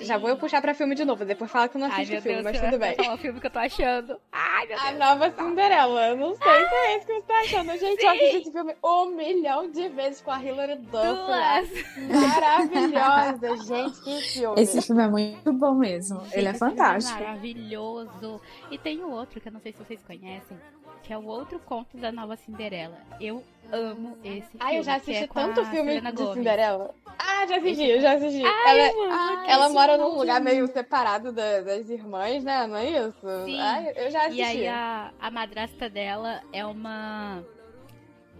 Já 0.00 0.18
vou 0.18 0.28
eu 0.28 0.36
puxar 0.36 0.60
pra 0.60 0.74
filme 0.74 0.94
de 0.94 1.04
novo, 1.04 1.24
depois 1.24 1.50
fala 1.50 1.68
que 1.68 1.76
eu 1.76 1.80
não 1.80 1.86
Ai, 1.88 1.92
assisti 1.94 2.10
meu 2.12 2.18
o 2.18 2.22
filme, 2.22 2.42
Deus, 2.42 2.52
mas 2.60 2.60
tudo 2.70 2.78
bem. 2.80 2.94
falar 2.96 3.14
o 3.14 3.18
filme 3.18 3.40
que 3.40 3.46
eu 3.46 3.50
tô 3.50 3.58
achando. 3.58 4.20
Ai, 4.32 4.66
meu 4.66 4.78
A 4.78 4.86
Deus. 4.86 4.98
nova 4.98 5.30
Cinderela. 5.30 6.08
Eu 6.08 6.16
não 6.16 6.34
sei 6.36 6.66
se 6.68 6.74
é 6.74 6.96
esse 6.96 7.06
que 7.06 7.12
você 7.14 7.22
tá 7.22 7.40
achando. 7.40 7.78
Gente, 7.78 8.02
eu 8.04 8.10
assisti 8.10 8.36
esse 8.38 8.52
filme 8.52 8.74
um 8.84 9.06
milhão 9.06 9.70
de 9.70 9.88
vezes 9.90 10.20
com 10.20 10.30
a 10.30 10.42
Hilary 10.42 10.76
Duff. 10.76 11.84
Maravilhosa, 12.08 13.56
gente, 13.64 14.00
que 14.02 14.20
filme. 14.22 14.60
Esse 14.62 14.82
filme 14.82 15.02
é 15.02 15.08
muito 15.08 15.52
bom 15.52 15.74
mesmo. 15.74 16.20
Gente, 16.24 16.38
Ele 16.38 16.48
é 16.48 16.54
filme 16.54 16.58
fantástico. 16.72 17.20
maravilhoso. 17.20 18.40
E 18.70 18.78
tem 18.78 19.02
o 19.02 19.10
outro 19.10 19.40
que 19.40 19.48
eu 19.48 19.52
não 19.52 19.60
sei 19.60 19.72
se 19.72 19.78
vocês 19.78 20.00
conhecem, 20.06 20.56
que 21.04 21.12
é 21.12 21.18
o 21.18 21.24
outro 21.26 21.58
conto 21.60 21.96
da 21.98 22.10
nova 22.10 22.34
Cinderela. 22.36 22.96
Eu 23.20 23.44
amo 23.70 24.16
esse 24.24 24.40
filme. 24.48 24.58
Ai, 24.60 24.78
eu 24.78 24.82
já 24.82 24.92
é 24.92 24.96
assisti 24.96 25.26
com 25.28 25.34
tanto 25.34 25.64
filme 25.66 25.90
Selena 25.90 26.10
de 26.10 26.16
Gomez. 26.16 26.34
Cinderela. 26.34 26.94
Ah, 27.18 27.46
já 27.46 27.56
assisti, 27.58 28.00
já 28.00 28.12
assisti. 28.14 28.42
Ai, 28.44 28.80
ela 28.80 28.92
eu 28.92 29.02
amo 29.12 29.44
ela 29.46 29.68
mora 29.68 29.96
num 29.98 30.04
filme. 30.06 30.18
lugar 30.20 30.40
meio 30.40 30.66
separado 30.66 31.30
da- 31.30 31.60
das 31.60 31.88
irmãs, 31.90 32.42
né? 32.42 32.66
Não 32.66 32.76
é 32.76 32.90
isso? 32.90 33.44
Sim. 33.44 33.60
Ai, 33.60 33.92
eu 33.96 34.10
já 34.10 34.20
assisti. 34.22 34.40
E 34.40 34.42
aí 34.42 34.66
a, 34.68 35.12
a 35.20 35.30
madrasta 35.30 35.88
dela 35.90 36.42
é 36.52 36.64
uma. 36.64 37.44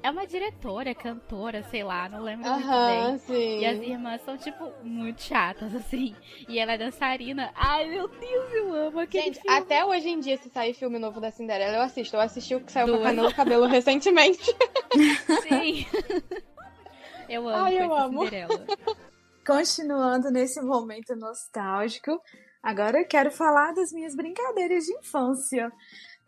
É 0.05 0.11
uma 0.11 0.27
diretora, 0.27 0.95
cantora, 0.95 1.63
sei 1.71 1.83
lá, 1.83 2.11
não 2.11 2.23
lembro 2.23 2.47
muito 2.47 2.69
Aham, 2.69 3.09
bem. 3.13 3.19
sim. 3.21 3.61
E 3.61 3.65
as 3.65 3.79
irmãs 3.79 4.21
são, 4.21 4.37
tipo, 4.37 4.71
muito 4.83 5.23
chatas, 5.23 5.75
assim. 5.75 6.15
E 6.47 6.59
ela 6.59 6.73
é 6.73 6.77
dançarina. 6.79 7.51
Ai, 7.55 7.89
meu 7.89 8.07
Deus, 8.07 8.53
eu 8.53 8.75
amo 8.75 9.01
aquele 9.01 9.25
Gente, 9.25 9.41
filme. 9.41 9.57
até 9.59 9.83
hoje 9.83 10.11
em 10.11 10.21
dia, 10.21 10.37
se 10.37 10.51
sair 10.51 10.75
filme 10.75 10.99
novo 10.99 11.23
da 11.23 11.31
Cinderela, 11.31 11.77
eu 11.79 11.81
assisto. 11.81 12.17
Eu 12.17 12.21
assisti 12.21 12.55
o 12.55 12.61
que 12.61 12.71
saiu 12.71 12.87
com 12.89 12.93
a 12.93 12.97
Duas. 12.99 13.07
Camila 13.09 13.33
Cabelo 13.33 13.67
recentemente. 13.67 14.55
Sim. 15.43 15.87
eu 17.27 17.49
amo, 17.49 17.65
Ai, 17.65 17.79
eu 17.79 17.95
amo. 17.95 18.25
Cinderela. 18.25 18.67
Continuando 19.47 20.31
nesse 20.31 20.61
momento 20.61 21.17
nostálgico, 21.17 22.21
agora 22.63 22.99
eu 23.01 23.07
quero 23.09 23.31
falar 23.31 23.73
das 23.73 23.91
minhas 23.91 24.15
brincadeiras 24.15 24.85
de 24.85 24.93
infância. 24.99 25.73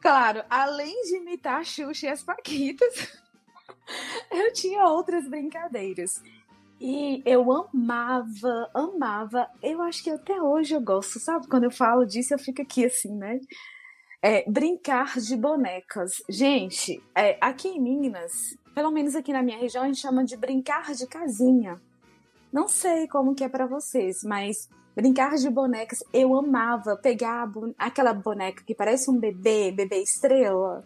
Claro, 0.01 0.43
além 0.49 0.95
de 1.03 1.17
imitar 1.17 1.61
a 1.61 1.65
Xuxa 1.65 2.07
e 2.07 2.09
as 2.11 2.23
Paquitas, 2.23 3.19
eu 4.31 4.53
tinha 4.53 4.85
outras 4.87 5.29
brincadeiras. 5.29 6.23
E 6.81 7.23
eu 7.25 7.51
amava, 7.51 8.71
amava. 8.75 9.49
Eu 9.63 9.81
acho 9.83 10.05
que 10.05 10.11
até 10.11 10.41
hoje 10.41 10.75
eu 10.75 10.81
gosto, 10.81 11.19
sabe? 11.19 11.49
Quando 11.49 11.65
eu 11.65 11.71
falo 11.71 12.05
disso, 12.05 12.35
eu 12.35 12.39
fico 12.39 12.61
aqui 12.61 12.85
assim, 12.85 13.15
né? 13.17 13.41
É, 14.23 14.49
brincar 14.51 15.19
de 15.19 15.37
bonecas. 15.37 16.13
Gente, 16.29 17.03
é, 17.15 17.39
aqui 17.41 17.69
em 17.69 17.81
Minas, 17.81 18.57
pelo 18.75 18.91
menos 18.91 19.15
aqui 19.15 19.33
na 19.33 19.43
minha 19.43 19.59
região, 19.59 19.85
a 19.85 19.87
gente 19.87 20.01
chama 20.01 20.25
de 20.25 20.37
brincar 20.37 20.93
de 20.95 21.07
casinha. 21.07 21.81
Não 22.53 22.69
sei 22.69 23.09
como 23.09 23.35
que 23.35 23.45
é 23.45 23.49
pra 23.49 23.67
vocês, 23.67 24.23
mas 24.23 24.69
brincar 24.95 25.37
de 25.37 25.49
bonecas, 25.49 26.03
eu 26.13 26.35
amava 26.35 26.97
pegar 26.97 27.47
bo- 27.47 27.75
aquela 27.79 28.13
boneca 28.13 28.65
que 28.65 28.75
parece 28.75 29.11
um 29.11 29.19
bebê, 29.19 29.71
bebê 29.71 30.03
estrela, 30.03 30.85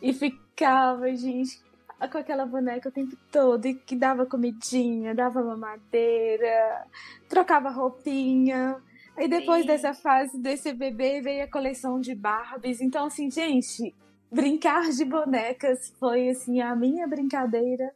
e 0.00 0.12
ficava, 0.12 1.14
gente, 1.14 1.60
com 2.08 2.18
aquela 2.18 2.46
boneca 2.46 2.88
o 2.88 2.92
tempo 2.92 3.16
todo, 3.30 3.66
e 3.66 3.74
que 3.74 3.96
dava 3.96 4.26
comidinha, 4.26 5.14
dava 5.14 5.42
mamadeira, 5.42 6.86
trocava 7.28 7.70
roupinha. 7.70 8.76
Aí 9.16 9.28
depois 9.28 9.62
Sim. 9.62 9.66
dessa 9.66 9.92
fase 9.92 10.38
desse 10.38 10.72
bebê 10.72 11.20
veio 11.20 11.44
a 11.44 11.50
coleção 11.50 12.00
de 12.00 12.14
Barbies. 12.14 12.80
Então, 12.80 13.06
assim, 13.06 13.30
gente, 13.30 13.94
brincar 14.30 14.90
de 14.90 15.04
bonecas 15.04 15.92
foi, 15.98 16.30
assim, 16.30 16.60
a 16.60 16.74
minha 16.74 17.06
brincadeira 17.06 17.94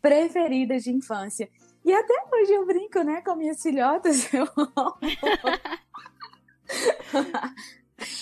preferida 0.00 0.78
de 0.78 0.90
infância. 0.90 1.48
E 1.84 1.92
até 1.92 2.14
hoje 2.32 2.52
eu 2.52 2.64
brinco, 2.64 3.02
né, 3.02 3.20
com 3.22 3.34
minhas 3.34 3.60
filhotas. 3.60 4.30
Eu. 4.32 4.46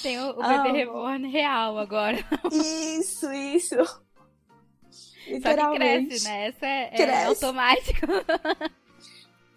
Tem 0.02 0.20
o, 0.20 0.30
o 0.30 0.42
bebê 0.42 0.72
reborn 0.72 1.28
real 1.28 1.78
agora. 1.78 2.18
Isso, 2.50 3.32
isso. 3.32 3.76
Só 5.30 5.40
que 5.40 5.48
Literalmente. 5.48 6.08
cresce, 6.08 6.24
né? 6.24 6.48
Essa 6.48 6.66
é, 6.66 7.02
é 7.02 7.24
automático. 7.24 8.06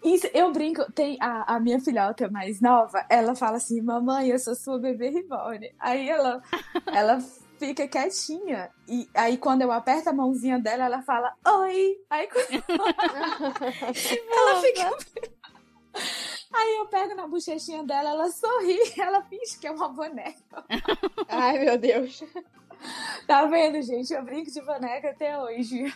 Isso, 0.04 0.28
eu 0.34 0.52
brinco. 0.52 0.84
Tem 0.92 1.16
a, 1.20 1.54
a 1.54 1.60
minha 1.60 1.80
filhota 1.80 2.28
mais 2.30 2.60
nova, 2.60 3.04
ela 3.08 3.34
fala 3.34 3.56
assim: 3.56 3.80
Mamãe, 3.80 4.28
eu 4.28 4.38
sou 4.38 4.54
sua 4.54 4.78
bebê 4.78 5.08
reborn. 5.08 5.74
Aí 5.80 6.08
ela, 6.08 6.42
ela 6.92 7.18
fica 7.58 7.88
quietinha. 7.88 8.70
E 8.86 9.08
aí, 9.14 9.38
quando 9.38 9.62
eu 9.62 9.72
aperto 9.72 10.10
a 10.10 10.12
mãozinha 10.12 10.58
dela, 10.58 10.84
ela 10.84 11.02
fala: 11.02 11.32
Oi. 11.46 11.96
Aí, 12.10 12.28
quando 12.28 12.52
ela 14.30 14.60
fica. 14.60 14.98
Aí 16.52 16.76
eu 16.76 16.86
pego 16.86 17.14
na 17.14 17.26
bochechinha 17.26 17.82
dela, 17.84 18.10
ela 18.10 18.30
sorri, 18.30 18.78
ela 18.98 19.22
finge 19.22 19.58
que 19.58 19.66
é 19.66 19.70
uma 19.70 19.88
boneca. 19.88 20.64
Ai, 21.28 21.58
meu 21.58 21.78
Deus. 21.78 22.22
Tá 23.26 23.46
vendo, 23.46 23.80
gente? 23.82 24.12
Eu 24.12 24.22
brinco 24.22 24.50
de 24.50 24.60
boneca 24.60 25.10
até 25.10 25.38
hoje. 25.38 25.92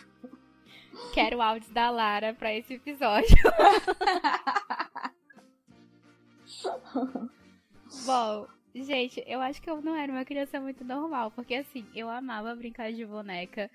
Quero 1.13 1.41
áudios 1.41 1.71
da 1.71 1.89
Lara 1.89 2.33
pra 2.33 2.53
esse 2.53 2.73
episódio. 2.73 3.29
Bom, 8.05 8.47
gente, 8.73 9.23
eu 9.27 9.39
acho 9.39 9.61
que 9.61 9.69
eu 9.69 9.81
não 9.81 9.95
era 9.95 10.11
uma 10.11 10.25
criança 10.25 10.59
muito 10.59 10.83
normal, 10.83 11.31
porque 11.31 11.55
assim, 11.55 11.85
eu 11.95 12.09
amava 12.09 12.55
brincar 12.55 12.91
de 12.91 13.05
boneca 13.05 13.69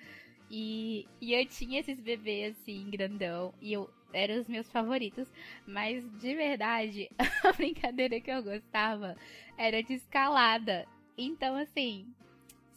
e, 0.50 1.06
e 1.20 1.32
eu 1.32 1.46
tinha 1.46 1.80
esses 1.80 2.00
bebês 2.00 2.56
assim, 2.60 2.90
grandão, 2.90 3.54
e 3.60 3.72
eu 3.72 3.88
eram 4.12 4.40
os 4.40 4.46
meus 4.46 4.70
favoritos, 4.70 5.28
mas 5.66 6.04
de 6.20 6.34
verdade, 6.34 7.10
a 7.44 7.52
brincadeira 7.52 8.20
que 8.20 8.30
eu 8.30 8.42
gostava 8.42 9.16
era 9.58 9.82
de 9.82 9.94
escalada. 9.94 10.86
Então, 11.18 11.56
assim, 11.56 12.14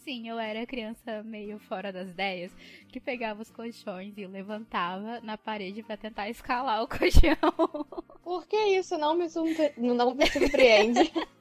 sim, 0.07 0.29
eu 0.29 0.39
era 0.39 0.65
criança 0.65 1.21
meio 1.21 1.59
fora 1.59 1.91
das 1.91 2.07
ideias, 2.07 2.49
que 2.87 2.97
pegava 2.97 3.41
os 3.41 3.51
colchões 3.51 4.17
e 4.17 4.25
levantava 4.25 5.19
na 5.19 5.37
parede 5.37 5.83
pra 5.83 5.97
tentar 5.97 6.29
escalar 6.29 6.81
o 6.81 6.87
colchão. 6.95 7.35
Por 8.23 8.47
que 8.47 8.55
isso 8.55 8.97
não 8.97 9.17
me, 9.17 9.29
surpre- 9.29 9.73
não 9.75 10.15
me 10.15 10.25
surpreende? 10.27 11.11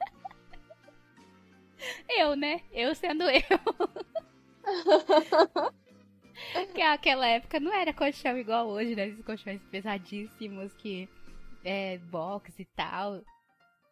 Eu, 2.09 2.35
né? 2.35 2.61
Eu 2.73 2.93
sendo 2.95 3.23
eu. 3.23 3.39
que 6.73 6.81
aquela 6.81 7.27
época 7.27 7.59
não 7.59 7.71
era 7.71 7.93
colchão 7.93 8.35
igual 8.37 8.67
hoje, 8.67 8.95
né? 8.95 9.07
Esses 9.07 9.23
colchões 9.23 9.61
pesadíssimos 9.69 10.73
que 10.73 11.07
é 11.63 11.99
box 11.99 12.59
e 12.59 12.65
tal. 12.65 13.21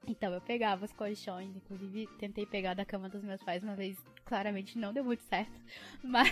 Então 0.07 0.33
eu 0.33 0.41
pegava 0.41 0.85
os 0.85 0.93
colchões, 0.93 1.55
inclusive 1.55 2.07
tentei 2.19 2.45
pegar 2.45 2.73
da 2.73 2.85
cama 2.85 3.09
dos 3.09 3.23
meus 3.23 3.41
pais 3.43 3.63
uma 3.63 3.75
vez, 3.75 3.97
claramente 4.23 4.77
não 4.77 4.93
deu 4.93 5.03
muito 5.03 5.23
certo, 5.23 5.51
mas 6.03 6.29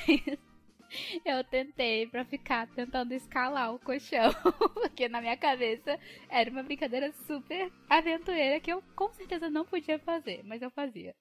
eu 1.25 1.43
tentei 1.43 2.05
pra 2.07 2.23
ficar 2.23 2.67
tentando 2.67 3.13
escalar 3.13 3.73
o 3.73 3.79
colchão, 3.79 4.31
porque 4.73 5.09
na 5.09 5.21
minha 5.21 5.37
cabeça 5.37 5.99
era 6.29 6.49
uma 6.51 6.61
brincadeira 6.63 7.11
super 7.25 7.71
aventureira 7.89 8.59
que 8.59 8.71
eu 8.71 8.83
com 8.95 9.11
certeza 9.13 9.49
não 9.49 9.65
podia 9.65 9.97
fazer, 9.99 10.43
mas 10.43 10.61
eu 10.61 10.69
fazia. 10.69 11.15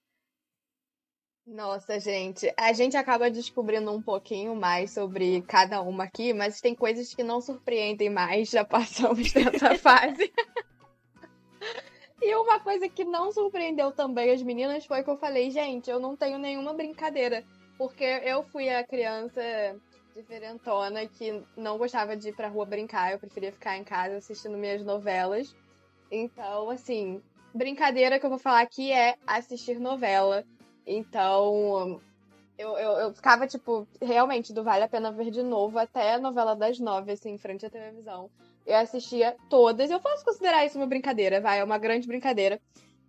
Nossa, 1.45 1.99
gente, 1.99 2.53
a 2.57 2.73
gente 2.73 2.97
acaba 2.97 3.29
descobrindo 3.29 3.91
um 3.91 4.01
pouquinho 4.01 4.55
mais 4.55 4.93
sobre 4.93 5.43
cada 5.43 5.83
uma 5.83 6.05
aqui, 6.05 6.33
mas 6.33 6.61
tem 6.61 6.73
coisas 6.73 7.13
que 7.13 7.25
não 7.25 7.41
surpreendem 7.41 8.09
mais, 8.09 8.49
já 8.49 8.65
passamos 8.65 9.33
dessa 9.35 9.75
fase. 9.77 10.33
E 12.25 12.37
uma 12.37 12.61
coisa 12.61 12.89
que 12.89 13.05
não 13.05 13.33
surpreendeu 13.33 13.91
também 13.91 14.31
as 14.31 14.41
meninas 14.41 14.87
foi 14.87 15.03
que 15.03 15.11
eu 15.11 15.17
falei, 15.17 15.51
gente, 15.51 15.91
eu 15.91 15.99
não 15.99 16.17
tenho 16.17 16.39
nenhuma 16.39 16.73
brincadeira, 16.73 17.45
porque 17.77 18.05
eu 18.05 18.45
fui 18.45 18.69
a 18.69 18.87
criança 18.87 19.43
diferentona 20.15 21.05
que 21.05 21.43
não 21.57 21.77
gostava 21.77 22.17
de 22.17 22.29
ir 22.29 22.37
pra 22.37 22.47
rua 22.47 22.65
brincar, 22.65 23.11
eu 23.11 23.19
preferia 23.19 23.51
ficar 23.51 23.77
em 23.77 23.83
casa 23.83 24.19
assistindo 24.19 24.57
minhas 24.57 24.85
novelas. 24.85 25.53
Então, 26.13 26.71
assim, 26.71 27.21
brincadeira 27.53 28.21
que 28.21 28.27
eu 28.27 28.31
vou 28.31 28.39
falar 28.39 28.61
aqui 28.61 28.93
é 28.93 29.17
assistir 29.27 29.81
novela. 29.81 30.45
Então, 30.87 32.01
eu, 32.57 32.79
eu, 32.79 32.91
eu 32.99 33.15
ficava, 33.15 33.49
tipo, 33.49 33.85
realmente, 34.01 34.53
do 34.53 34.63
Vale 34.63 34.85
a 34.85 34.89
Pena 34.89 35.11
Ver 35.11 35.33
de 35.33 35.43
novo 35.43 35.77
até 35.77 36.15
a 36.15 36.21
novela 36.21 36.55
das 36.55 36.79
nove, 36.79 37.11
assim, 37.11 37.31
em 37.31 37.39
frente 37.39 37.67
à 37.67 37.71
televisão. 37.71 38.31
Eu 38.67 38.77
assistia 38.77 39.37
todas. 39.49 39.91
Eu 39.91 40.01
posso 40.01 40.25
considerar 40.25 40.65
isso 40.65 40.79
uma 40.79 40.87
brincadeira, 40.87 41.41
vai, 41.41 41.61
é 41.61 41.65
uma 41.65 41.79
grande 41.79 42.07
brincadeira. 42.07 42.61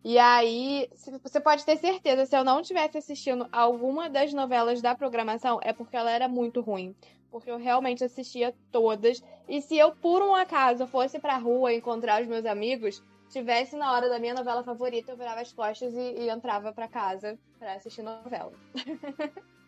E 0.03 0.19
aí, 0.19 0.89
você 1.21 1.39
pode 1.39 1.65
ter 1.65 1.77
certeza, 1.77 2.25
se 2.25 2.35
eu 2.35 2.43
não 2.43 2.61
tivesse 2.61 2.97
assistindo 2.97 3.47
alguma 3.51 4.09
das 4.09 4.33
novelas 4.33 4.81
da 4.81 4.93
programação, 4.93 5.59
é 5.63 5.71
porque 5.71 5.95
ela 5.95 6.11
era 6.11 6.27
muito 6.27 6.59
ruim. 6.59 6.93
Porque 7.31 7.49
eu 7.49 7.57
realmente 7.57 8.03
assistia 8.03 8.53
todas. 8.69 9.23
E 9.47 9.61
se 9.61 9.77
eu, 9.77 9.95
por 9.95 10.21
um 10.21 10.35
acaso, 10.35 10.85
fosse 10.85 11.19
pra 11.19 11.37
rua 11.37 11.73
encontrar 11.73 12.21
os 12.21 12.27
meus 12.27 12.45
amigos, 12.45 13.01
tivesse 13.29 13.77
na 13.77 13.93
hora 13.93 14.09
da 14.09 14.19
minha 14.19 14.33
novela 14.33 14.63
favorita, 14.63 15.11
eu 15.11 15.17
virava 15.17 15.39
as 15.39 15.53
costas 15.53 15.93
e, 15.93 16.19
e 16.19 16.29
entrava 16.29 16.73
pra 16.73 16.87
casa 16.87 17.39
pra 17.57 17.73
assistir 17.73 18.03
novela. 18.03 18.51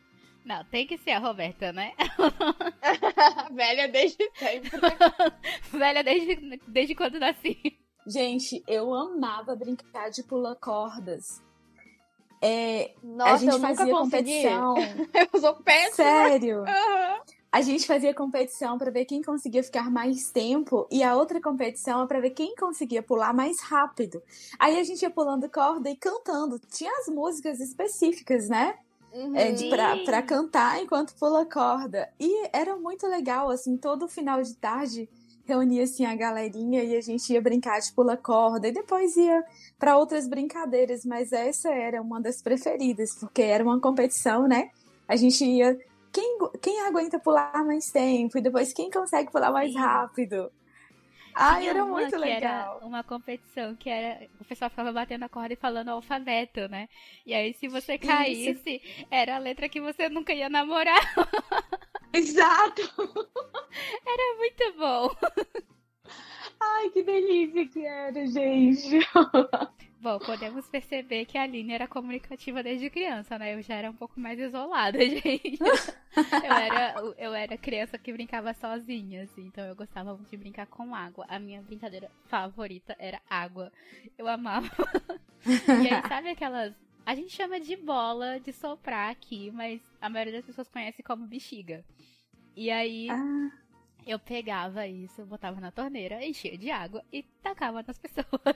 Não, 0.46 0.64
tem 0.66 0.86
que 0.86 0.98
ser 1.00 1.12
a 1.12 1.20
Roberta, 1.20 1.74
né? 1.74 1.94
Velha 3.52 3.88
desde 3.88 4.30
sempre. 4.38 4.70
Velha 5.74 6.04
desde, 6.04 6.62
desde 6.68 6.94
quando 6.96 7.20
nasci. 7.20 7.58
Gente, 8.06 8.64
eu 8.68 8.94
amava 8.94 9.56
brincar 9.56 10.12
de 10.12 10.22
pular 10.24 10.56
cordas. 10.56 11.42
É, 12.40 12.94
Nossa, 13.02 13.34
a 13.34 13.38
gente 13.38 13.52
eu 13.54 13.58
nunca 13.58 13.76
fazia 13.76 13.94
consegui. 13.94 14.44
competição. 14.44 14.76
Eu 15.34 15.40
sou 15.42 15.56
péssima. 15.56 15.96
Sério? 15.96 16.60
Aham. 16.62 17.22
A 17.52 17.62
gente 17.62 17.88
fazia 17.88 18.14
competição 18.14 18.78
pra 18.78 18.92
ver 18.92 19.06
quem 19.06 19.24
conseguia 19.24 19.64
ficar 19.64 19.90
mais 19.90 20.30
tempo 20.30 20.86
e 20.92 21.02
a 21.02 21.16
outra 21.16 21.42
competição 21.42 22.04
é 22.04 22.06
pra 22.06 22.20
ver 22.20 22.32
quem 22.32 22.54
conseguia 22.54 23.02
pular 23.02 23.34
mais 23.34 23.62
rápido. 23.62 24.22
Aí 24.60 24.78
a 24.78 24.84
gente 24.84 25.02
ia 25.02 25.10
pulando 25.10 25.50
corda 25.50 25.90
e 25.90 25.96
cantando. 25.96 26.60
Tinha 26.70 26.92
as 27.00 27.08
músicas 27.08 27.62
específicas, 27.62 28.50
né? 28.50 28.78
É, 29.34 29.70
pra, 29.70 29.98
pra 30.04 30.22
cantar 30.22 30.82
enquanto 30.82 31.16
pula 31.16 31.46
corda. 31.46 32.10
E 32.20 32.50
era 32.52 32.76
muito 32.76 33.08
legal, 33.08 33.50
assim, 33.50 33.78
todo 33.78 34.08
final 34.08 34.42
de 34.42 34.56
tarde 34.56 35.10
reunia 35.46 35.84
assim 35.84 36.06
a 36.06 36.16
galerinha 36.16 36.84
e 36.84 36.98
a 36.98 37.02
gente 37.02 37.32
ia 37.32 37.42
brincar 37.42 37.80
de 37.80 37.94
pula 37.94 38.18
corda 38.18 38.68
e 38.68 38.72
depois 38.72 39.16
ia 39.16 39.44
pra 39.78 39.98
outras 39.98 40.28
brincadeiras, 40.28 41.06
mas 41.06 41.32
essa 41.32 41.70
era 41.70 42.02
uma 42.02 42.20
das 42.20 42.42
preferidas, 42.42 43.16
porque 43.16 43.44
era 43.44 43.64
uma 43.64 43.80
competição, 43.80 44.48
né? 44.48 44.70
A 45.08 45.16
gente 45.16 45.46
ia 45.46 45.78
quem, 46.12 46.38
quem 46.62 46.82
aguenta 46.82 47.20
pular 47.20 47.64
mais 47.64 47.92
tempo 47.92 48.38
e 48.38 48.42
depois 48.42 48.74
quem 48.74 48.90
consegue 48.90 49.32
pular 49.32 49.52
mais 49.52 49.74
rápido. 49.76 50.52
Tinha 51.36 51.70
era 51.70 51.86
muito 51.86 52.16
legal. 52.16 52.78
Era 52.78 52.86
uma 52.86 53.04
competição 53.04 53.76
que 53.76 53.90
era. 53.90 54.28
O 54.40 54.46
pessoal 54.46 54.70
ficava 54.70 54.94
batendo 54.94 55.24
a 55.24 55.30
corda 55.30 55.54
e 55.54 55.58
falando 55.58 55.90
o 55.90 55.92
alfabeto, 55.92 56.68
né? 56.70 56.88
E 57.26 57.34
aí, 57.34 57.54
se 57.54 57.68
você 57.68 57.98
caísse, 57.98 58.82
era 59.12 59.36
a 59.36 59.40
letra 59.40 59.68
que 59.68 59.82
você 59.82 60.08
nunca 60.08 60.34
ia 60.34 60.50
namorar. 60.50 61.02
Exato! 62.14 62.82
Era 64.06 64.38
muito 64.38 64.74
bom. 64.78 65.10
Ai, 66.60 66.90
que 66.92 67.04
delícia 67.04 67.68
que 67.68 67.86
era, 67.86 68.26
gente. 68.26 69.00
Bom, 70.02 70.20
podemos 70.20 70.68
perceber 70.68 71.26
que 71.26 71.38
a 71.38 71.44
Aline 71.44 71.74
era 71.74 71.88
comunicativa 71.88 72.62
desde 72.62 72.90
criança, 72.92 73.40
né? 73.40 73.56
Eu 73.56 73.62
já 73.64 73.76
era 73.76 73.90
um 73.90 73.96
pouco 73.96 74.20
mais 74.20 74.38
isolada, 74.38 75.00
gente. 75.04 75.58
Eu 76.44 76.54
era, 76.54 76.96
eu 77.18 77.34
era 77.34 77.58
criança 77.58 77.98
que 77.98 78.14
brincava 78.14 78.54
sozinha, 78.54 79.24
assim, 79.24 79.46
então 79.48 79.66
eu 79.66 79.76
gostava 79.76 80.14
muito 80.14 80.30
de 80.30 80.38
brincar 80.38 80.68
com 80.68 80.94
água. 80.94 81.26
A 81.28 81.40
minha 81.40 81.62
brincadeira 81.62 82.12
favorita 82.26 82.96
era 83.00 83.20
água. 83.28 83.72
Eu 84.18 84.28
amava. 84.28 84.70
E 85.82 85.88
aí, 85.90 86.02
sabe 86.08 86.30
aquelas. 86.30 86.74
A 87.06 87.16
gente 87.16 87.32
chama 87.32 87.60
de 87.60 87.76
bola 87.76 88.40
de 88.40 88.52
soprar 88.54 89.10
aqui, 89.12 89.50
mas 89.52 89.82
a 90.00 90.10
maioria 90.10 90.34
das 90.34 90.46
pessoas 90.46 90.68
conhece 90.70 91.02
como 91.02 91.26
bexiga. 91.26 91.84
E 92.56 92.70
aí. 92.70 93.08
Ah, 93.10 93.50
Eu 94.06 94.20
pegava 94.20 94.86
isso, 94.86 95.26
botava 95.26 95.60
na 95.60 95.72
torneira, 95.72 96.24
enchia 96.24 96.56
de 96.58 96.70
água 96.70 97.04
e 97.12 97.24
tacava 97.42 97.82
nas 97.82 97.98
pessoas. 97.98 98.56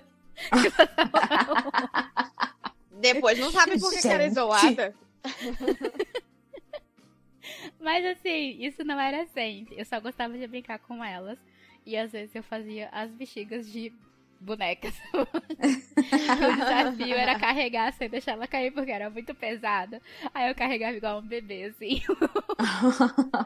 Depois 3.00 3.40
não 3.40 3.52
sabe 3.52 3.80
por 3.80 3.92
que 3.92 4.02
que 4.02 4.08
era 4.08 4.26
isolada. 4.26 4.96
Mas 7.80 8.06
assim, 8.06 8.64
isso 8.64 8.84
não 8.84 9.00
era 9.00 9.26
sempre. 9.28 9.76
Eu 9.78 9.86
só 9.86 10.00
gostava 10.00 10.38
de 10.38 10.48
brincar 10.48 10.80
com 10.80 11.04
elas. 11.04 11.40
E 11.86 11.96
às 11.98 12.12
vezes 12.12 12.36
eu 12.36 12.44
fazia 12.44 12.90
as 12.92 13.10
bexigas 13.12 13.72
de 13.72 13.94
bonecas. 14.40 14.96
o 15.14 16.56
desafio 16.56 17.16
era 17.16 17.40
carregar 17.40 17.92
sem 17.94 18.10
deixar 18.10 18.34
ela 18.34 18.48
cair, 18.48 18.72
porque 18.72 18.92
era 18.92 19.10
muito 19.10 19.34
pesada. 19.36 20.02
Aí 20.34 20.50
eu 20.50 20.56
carregava 20.56 20.96
igual 20.96 21.20
um 21.20 21.28
bebê, 21.28 21.66
assim. 21.66 22.02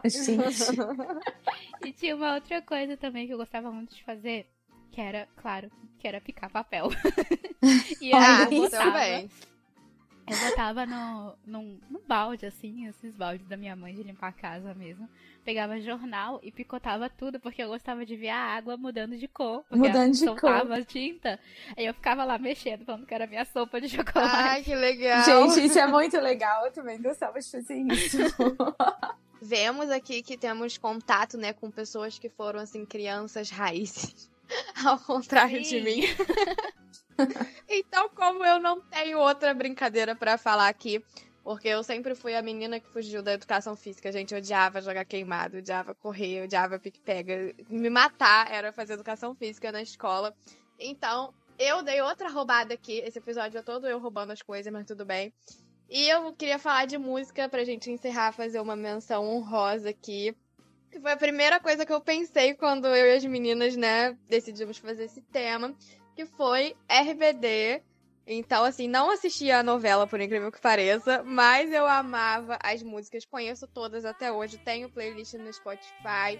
gente. 0.06 1.86
E 1.86 1.92
tinha 1.92 2.16
uma 2.16 2.36
outra 2.36 2.62
coisa 2.62 2.96
também 2.98 3.28
que 3.28 3.34
eu 3.34 3.38
gostava 3.38 3.72
muito 3.72 3.96
de 3.96 4.04
fazer, 4.04 4.48
que 4.94 5.02
era, 5.02 5.28
claro, 5.36 5.72
que 6.00 6.08
era 6.08 6.22
picar 6.22 6.50
papel. 6.52 6.90
e 8.00 8.14
aí 8.14 8.14
Ah, 8.14 8.44
eu 8.44 8.52
botava, 8.52 8.92
também. 8.92 9.30
eu 10.28 10.38
botava 10.38 10.86
no, 10.86 11.36
num, 11.46 11.80
num 11.90 12.02
balde, 12.08 12.46
assim, 12.46 12.86
esses 12.88 13.16
baldes 13.16 13.48
da 13.48 13.58
minha 13.58 13.76
mãe 13.76 13.94
de 13.96 14.04
limpar 14.04 14.28
a 14.30 14.34
casa 14.34 14.74
mesmo. 14.76 15.10
Pegava 15.44 15.82
jornal 15.82 16.40
e 16.44 16.52
picotava 16.52 17.10
tudo, 17.10 17.40
porque 17.40 17.62
eu 17.64 17.68
gostava 17.70 18.06
de 18.06 18.16
ver 18.16 18.30
a 18.30 18.38
água 18.38 18.78
mudando 18.78 19.18
de 19.18 19.28
cor. 19.28 19.66
Mudando 19.70 20.12
de 20.12 20.18
soltava 20.20 20.82
tinta. 20.84 21.40
Aí 21.76 21.86
eu 21.86 21.94
ficava 21.94 22.24
lá 22.24 22.38
mexendo, 22.38 22.86
falando 22.86 23.06
que 23.06 23.14
era 23.14 23.28
minha 23.28 23.44
sopa 23.46 23.82
de 23.82 23.90
chocolate. 23.90 24.36
Ai, 24.36 24.64
que 24.64 24.76
legal. 24.76 25.24
Gente, 25.26 25.66
isso 25.66 25.80
é 25.80 25.88
muito 25.88 26.18
legal. 26.20 26.66
Eu 26.66 26.72
também 26.72 27.02
gostava 27.02 27.40
de 27.40 27.50
fazer 27.52 27.76
isso. 27.92 28.18
Vemos 29.42 29.90
aqui 29.90 30.22
que 30.22 30.38
temos 30.38 30.78
contato, 30.78 31.38
né, 31.38 31.52
com 31.52 31.70
pessoas 31.70 32.18
que 32.18 32.30
foram, 32.30 32.60
assim, 32.62 32.86
crianças 32.86 33.50
raízes. 33.50 34.32
Ao 34.86 35.00
contrário 35.00 35.62
de 35.62 35.68
Sim. 35.68 35.82
mim. 35.82 36.02
então, 37.68 38.10
como 38.10 38.44
eu 38.44 38.60
não 38.60 38.82
tenho 38.82 39.20
outra 39.20 39.54
brincadeira 39.54 40.16
pra 40.16 40.38
falar 40.38 40.68
aqui, 40.68 41.04
porque 41.44 41.68
eu 41.68 41.84
sempre 41.84 42.16
fui 42.16 42.36
a 42.36 42.42
menina 42.42 42.80
que 42.80 42.88
fugiu 42.88 43.22
da 43.22 43.34
educação 43.34 43.76
física, 43.76 44.12
gente. 44.12 44.34
Eu 44.34 44.40
odiava 44.40 44.82
jogar 44.82 45.04
queimado, 45.06 45.58
odiava 45.58 45.94
correr, 45.94 46.44
odiava 46.44 46.80
pique-pega. 46.80 47.54
Me 47.70 47.90
matar 47.90 48.50
era 48.52 48.72
fazer 48.72 48.94
educação 48.94 49.36
física 49.36 49.72
na 49.72 49.82
escola. 49.82 50.34
Então, 50.80 51.34
eu 51.60 51.84
dei 51.84 52.02
outra 52.02 52.30
roubada 52.30 52.74
aqui. 52.74 53.00
Esse 53.00 53.20
episódio 53.20 53.58
é 53.58 53.62
todo 53.62 53.88
eu 53.88 54.00
roubando 54.00 54.32
as 54.32 54.42
coisas, 54.42 54.72
mas 54.72 54.86
tudo 54.86 55.06
bem. 55.06 55.34
E 55.90 56.10
eu 56.10 56.34
queria 56.34 56.58
falar 56.58 56.86
de 56.86 56.98
música 56.98 57.48
pra 57.50 57.64
gente 57.64 57.92
encerrar, 57.92 58.32
fazer 58.32 58.60
uma 58.60 58.76
menção 58.76 59.28
honrosa 59.28 59.90
aqui. 59.90 60.36
Foi 61.02 61.12
a 61.12 61.18
primeira 61.18 61.60
coisa 61.60 61.86
que 61.86 61.94
eu 61.94 62.02
pensei 62.02 62.54
quando 62.54 62.88
eu 62.88 63.08
e 63.08 63.16
as 63.16 63.26
meninas, 63.26 63.76
né, 63.76 64.18
decidimos 64.28 64.78
fazer 64.78 65.06
esse 65.06 65.22
tema. 65.22 65.76
Que 66.16 66.26
foi 66.26 66.76
RBD. 66.88 67.82
Então, 68.26 68.64
assim, 68.64 68.88
não 68.88 69.12
assistia 69.12 69.60
a 69.60 69.64
novela, 69.64 70.08
por 70.08 70.22
incrível 70.22 70.52
que 70.52 70.62
pareça, 70.62 71.22
mas 71.24 71.72
eu 71.74 71.86
amava 71.86 72.58
as 72.64 72.82
músicas, 72.82 73.26
conheço 73.26 73.68
todas 73.68 74.06
até 74.06 74.32
hoje, 74.32 74.58
tenho 74.58 74.90
playlist 74.90 75.34
no 75.34 75.52
Spotify. 75.52 76.40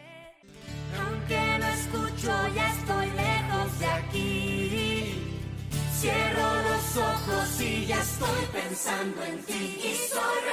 Cierro 6.04 6.62
los 6.64 6.98
ojos 6.98 7.62
y 7.62 7.86
ya 7.86 7.98
estoy 8.02 8.46
pensando 8.52 9.24
en 9.24 9.42
ti. 9.46 9.80
Y 9.86 9.96
soy 9.96 10.44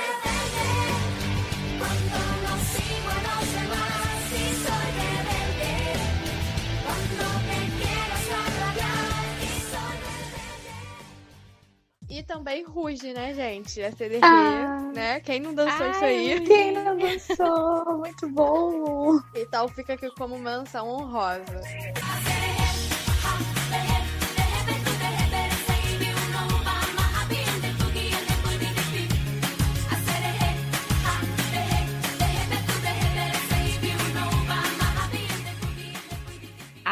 E 12.11 12.25
também 12.25 12.65
Ruge, 12.65 13.13
né, 13.13 13.33
gente? 13.33 13.81
A 13.81 13.93
CDG, 13.93 14.21
Ah. 14.25 14.91
né? 14.93 15.21
Quem 15.21 15.39
não 15.41 15.55
dançou 15.55 15.89
isso 15.91 16.05
Ai, 16.05 16.11
aí? 16.33 16.41
Quem 16.41 16.73
não 16.73 16.97
dançou? 16.99 17.99
Muito 17.99 18.29
bom. 18.29 19.21
Então 19.35 19.69
fica 19.69 19.93
aqui 19.95 20.11
como 20.17 20.37
menção 20.37 20.89
honrosa. 20.89 21.61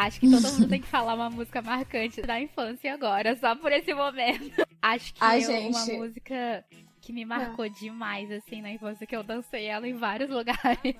Acho 0.05 0.19
que 0.19 0.29
todo 0.29 0.41
mundo 0.53 0.67
tem 0.69 0.81
que 0.81 0.87
falar 0.87 1.13
uma 1.15 1.29
música 1.29 1.61
marcante 1.61 2.21
da 2.21 2.39
infância 2.39 2.93
agora, 2.93 3.35
só 3.35 3.55
por 3.55 3.71
esse 3.71 3.93
momento. 3.93 4.65
Acho 4.81 5.13
que 5.13 5.19
Ai, 5.23 5.39
uma 5.45 5.79
gente. 5.85 5.91
música 5.97 6.65
que 7.01 7.11
me 7.13 7.25
marcou 7.25 7.67
demais, 7.69 8.31
assim, 8.31 8.61
na 8.61 8.71
infância, 8.71 9.05
que 9.07 9.15
eu 9.15 9.23
dancei 9.23 9.65
ela 9.65 9.87
em 9.87 9.93
vários 9.93 10.29
lugares, 10.31 10.95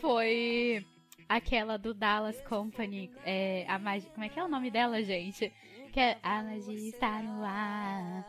foi 0.00 0.84
aquela 1.28 1.76
do 1.76 1.92
Dallas 1.94 2.40
Company. 2.42 3.10
É, 3.24 3.64
a 3.68 3.78
magia, 3.78 4.10
como 4.10 4.24
é 4.24 4.28
que 4.28 4.38
é 4.38 4.44
o 4.44 4.48
nome 4.48 4.70
dela, 4.70 5.02
gente? 5.02 5.52
Que 5.92 6.00
é 6.00 6.18
A 6.22 6.42
Magia 6.42 6.88
Está 6.88 7.20
no 7.22 7.44
Ar. 7.44 8.24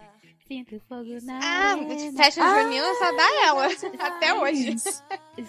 Sinto 0.47 0.81
fogo 0.89 1.17
na 1.23 1.39
Ah, 1.41 1.77
festa 2.17 2.41
junina 2.61 2.93
só 2.95 3.15
dá 3.15 3.45
ela. 3.45 3.67
Até 3.99 4.33
hoje. 4.33 4.75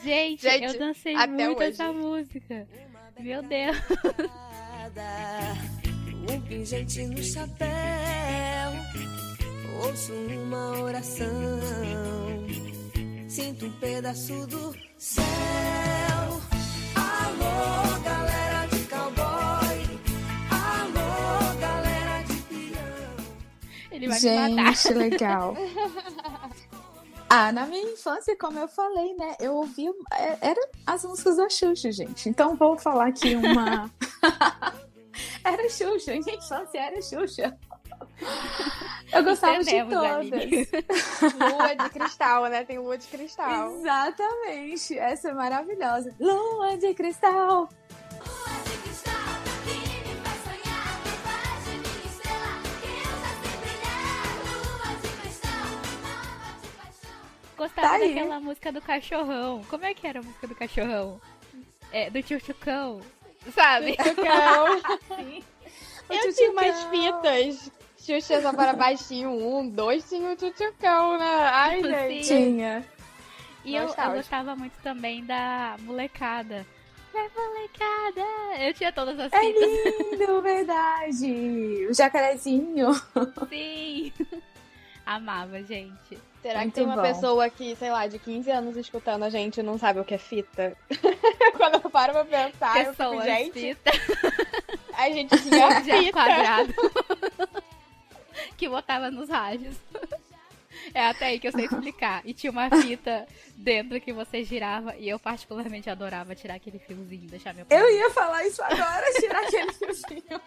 Gente, 0.04 0.42
Gente, 0.42 0.64
eu 0.64 0.78
dancei 0.78 1.16
muito 1.26 1.58
hoje. 1.58 1.70
essa 1.70 1.92
música. 1.92 2.68
Meu 3.18 3.42
Deus. 3.42 3.76
Um 6.28 6.40
pingente 6.42 7.04
no 7.06 7.22
chapéu, 7.22 7.68
ouço 9.84 10.12
uma 10.12 10.80
oração, 10.80 11.28
sinto 13.28 13.66
um 13.66 13.72
pedaço 13.72 14.46
do 14.46 14.74
céu. 14.96 15.24
Alô, 16.94 18.00
galera 18.04 18.66
de 18.66 18.84
cowboy, 18.86 20.00
alô, 20.50 21.60
galera 21.60 22.22
de 22.24 22.34
peão. 22.42 23.26
Ele 23.90 24.08
vai 24.08 24.20
me 24.20 24.56
matar. 24.56 24.76
Gente, 24.76 24.94
legal. 24.94 25.56
Ah, 27.34 27.50
na 27.50 27.64
minha 27.64 27.92
infância, 27.92 28.36
como 28.36 28.58
eu 28.58 28.68
falei, 28.68 29.14
né? 29.14 29.34
Eu 29.40 29.54
ouvia. 29.54 29.90
é- 30.12 30.36
Era 30.50 30.68
as 30.86 31.02
músicas 31.02 31.38
da 31.38 31.48
Xuxa, 31.48 31.90
gente. 31.90 32.28
Então 32.28 32.54
vou 32.56 32.76
falar 32.76 33.06
aqui 33.06 33.34
uma. 33.34 33.90
era 35.42 35.66
Xuxa, 35.70 36.12
minha 36.12 36.34
infância 36.36 36.78
era 36.78 37.00
Xuxa. 37.00 37.58
Eu 39.12 39.24
gostava 39.24 39.64
de 39.64 39.70
todas. 39.84 40.28
Lua 41.40 41.74
de 41.74 41.90
cristal, 41.90 42.44
né? 42.50 42.64
Tem 42.64 42.78
lua 42.78 42.98
de 42.98 43.06
cristal. 43.08 43.72
Exatamente. 43.76 44.98
Essa 44.98 45.30
é 45.30 45.34
maravilhosa. 45.34 46.14
Lua 46.20 46.76
de 46.76 46.92
cristal. 46.94 47.68
Gostava 57.62 57.88
Tá 57.90 57.94
aí. 57.94 58.14
daquela 58.14 58.40
música 58.40 58.72
do 58.72 58.80
cachorrão. 58.80 59.62
Como 59.70 59.84
é 59.84 59.94
que 59.94 60.04
era 60.06 60.18
a 60.18 60.22
música 60.22 60.46
do 60.48 60.54
cachorrão? 60.56 61.20
É, 61.92 62.10
do 62.10 62.20
tchutchucão. 62.22 63.00
Sabe? 63.54 63.96
Tchutchucão. 63.96 64.66
Sim. 65.16 65.44
Eu 66.10 66.34
tinha 66.34 66.50
umas 66.50 66.84
fitas. 66.84 67.70
Xuxa 67.98 68.42
só 68.42 68.52
para 68.52 68.72
baixinho, 68.72 69.30
um, 69.30 69.68
dois, 69.68 70.08
tinha 70.08 70.30
o 70.32 70.34
tchutchucão, 70.36 71.16
né? 71.18 71.24
Ai, 71.52 71.80
gente. 71.84 72.24
Sim. 72.26 72.36
Tinha. 72.56 72.84
E 73.64 73.76
eu, 73.76 73.84
eu 73.86 74.10
gostava 74.12 74.56
muito 74.56 74.74
também 74.82 75.24
da 75.24 75.76
molecada. 75.82 76.66
É 77.14 77.28
molecada! 77.28 78.58
Eu 78.58 78.74
tinha 78.74 78.90
todas 78.90 79.16
as 79.20 79.32
É 79.32 79.38
fitas. 79.38 80.18
lindo, 80.18 80.40
verdade. 80.42 81.86
O 81.88 81.94
jacarezinho. 81.94 82.92
Sim. 83.48 84.12
Amava, 85.06 85.62
gente. 85.62 86.18
Será 86.42 86.54
que 86.54 86.64
Muito 86.64 86.74
tem 86.74 86.84
uma 86.84 86.96
bom. 86.96 87.02
pessoa 87.02 87.48
que, 87.48 87.76
sei 87.76 87.90
lá, 87.90 88.06
de 88.08 88.18
15 88.18 88.50
anos 88.50 88.76
escutando 88.76 89.22
a 89.22 89.30
gente 89.30 89.60
e 89.60 89.62
não 89.62 89.78
sabe 89.78 90.00
o 90.00 90.04
que 90.04 90.14
é 90.14 90.18
fita? 90.18 90.76
Quando 91.56 91.74
eu 91.74 91.88
paro 91.90 92.12
pra 92.12 92.24
pensar, 92.24 92.84
eu 92.84 92.92
fico, 92.92 93.22
gente, 93.22 93.52
fita, 93.52 93.90
a 94.98 95.08
gente 95.10 95.38
tinha 95.40 95.70
já 95.82 95.98
fita. 95.98 96.12
quadrado. 96.12 96.74
que 98.58 98.68
botava 98.68 99.08
nos 99.10 99.28
rádios. 99.28 99.76
É 100.94 101.06
até 101.06 101.26
aí 101.26 101.38
que 101.38 101.48
eu 101.48 101.52
sei 101.52 101.64
explicar. 101.64 102.22
E 102.24 102.34
tinha 102.34 102.50
uma 102.50 102.68
fita 102.70 103.26
dentro 103.56 104.00
que 104.00 104.12
você 104.12 104.44
girava. 104.44 104.94
E 104.96 105.08
eu 105.08 105.18
particularmente 105.18 105.88
adorava 105.88 106.34
tirar 106.34 106.54
aquele 106.54 106.78
fiozinho, 106.78 107.28
deixar 107.28 107.54
meu 107.54 107.66
Eu 107.70 107.90
ia 107.90 108.10
falar 108.10 108.44
isso 108.46 108.62
agora, 108.62 109.04
tirar 109.18 109.40
aquele 109.42 109.72
fiozinho. 109.72 110.40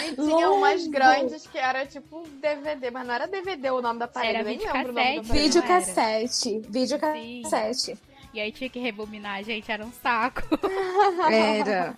E 0.00 0.14
tinha 0.14 0.50
umas 0.50 0.80
Longo. 0.82 0.92
grandes 0.92 1.46
que 1.46 1.58
era 1.58 1.84
tipo 1.86 2.26
DVD, 2.40 2.90
mas 2.90 3.06
não 3.06 3.14
era 3.14 3.26
DVD 3.26 3.70
o 3.70 3.82
nome 3.82 3.98
da 3.98 4.08
parede, 4.08 4.34
Era 4.34 4.44
nem 4.44 4.58
videocassete. 4.58 4.86
lembro 4.86 4.92
o 4.92 5.04
nome 5.04 5.16
da 5.16 5.28
parede. 5.28 5.42
Vídeo 5.42 5.62
cassete. 5.62 6.62
Vídeo 6.68 6.98
cassete. 6.98 7.98
E 8.32 8.40
aí 8.40 8.52
tinha 8.52 8.70
que 8.70 8.78
rebobinar, 8.78 9.42
gente, 9.42 9.70
era 9.72 9.84
um 9.84 9.90
saco. 9.92 10.42
Era. 11.30 11.96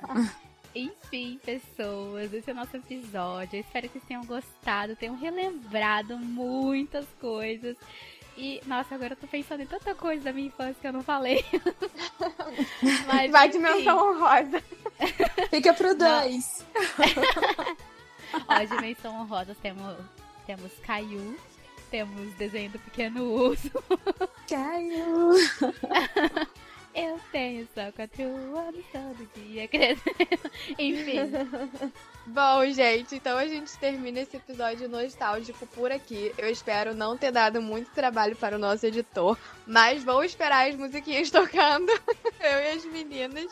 Enfim, 0.75 1.39
pessoas, 1.45 2.33
esse 2.33 2.49
é 2.51 2.53
o 2.53 2.57
nosso 2.57 2.77
episódio. 2.77 3.57
Eu 3.57 3.61
espero 3.61 3.89
que 3.89 3.95
vocês 3.95 4.05
tenham 4.09 4.25
gostado, 4.25 4.97
tenham 4.97 5.17
relembrado 5.17 6.17
muitas 6.19 7.07
coisas. 7.21 7.77
E, 8.37 8.63
nossa, 8.67 8.95
agora 8.95 9.13
eu 9.13 9.17
tô 9.17 9.27
pensando 9.27 9.61
em 9.63 9.67
tanta 9.67 9.95
coisa 9.95 10.25
da 10.25 10.33
minha 10.33 10.47
infância 10.47 10.77
que 10.81 10.87
eu 10.87 10.93
não 10.93 11.03
falei. 11.03 11.45
Mas, 13.07 13.31
Vai 13.31 13.49
enfim. 13.49 13.59
dimensão 13.59 14.15
honrosa. 14.15 14.63
Fica 15.51 15.75
pro 15.75 15.95
dois. 15.95 16.65
Ó, 18.49 18.65
dimensão 18.65 19.21
honrosa 19.21 19.55
temos, 19.61 19.99
temos 20.47 20.73
Caiu, 20.87 21.37
temos 21.91 22.33
desenho 22.35 22.71
do 22.71 22.79
pequeno 22.79 23.23
urso. 23.25 23.71
Caiu. 24.49 25.33
Eu 26.95 27.19
tenho 27.31 27.67
só 27.75 27.91
quatro 27.93 28.23
anos 28.23 28.85
todo 28.93 29.29
dia 29.35 29.67
crescendo. 29.67 30.03
Enfim, 30.79 31.21
Bom, 32.27 32.65
gente, 32.67 33.17
então 33.17 33.37
a 33.37 33.49
gente 33.49 33.77
termina 33.79 34.21
esse 34.21 34.37
episódio 34.37 34.89
nostálgico 34.89 35.67
por 35.69 35.91
aqui. 35.91 36.33
Eu 36.39 36.49
espero 36.49 36.95
não 36.95 37.17
ter 37.17 37.33
dado 37.33 37.61
muito 37.61 37.91
trabalho 37.91 38.37
para 38.37 38.55
o 38.57 38.59
nosso 38.59 38.87
editor, 38.87 39.37
mas 39.67 40.05
vou 40.05 40.23
esperar 40.23 40.69
as 40.69 40.77
musiquinhas 40.77 41.31
tocando, 41.33 41.91
eu 41.91 42.59
e 42.61 42.69
as 42.77 42.85
meninas. 42.85 43.51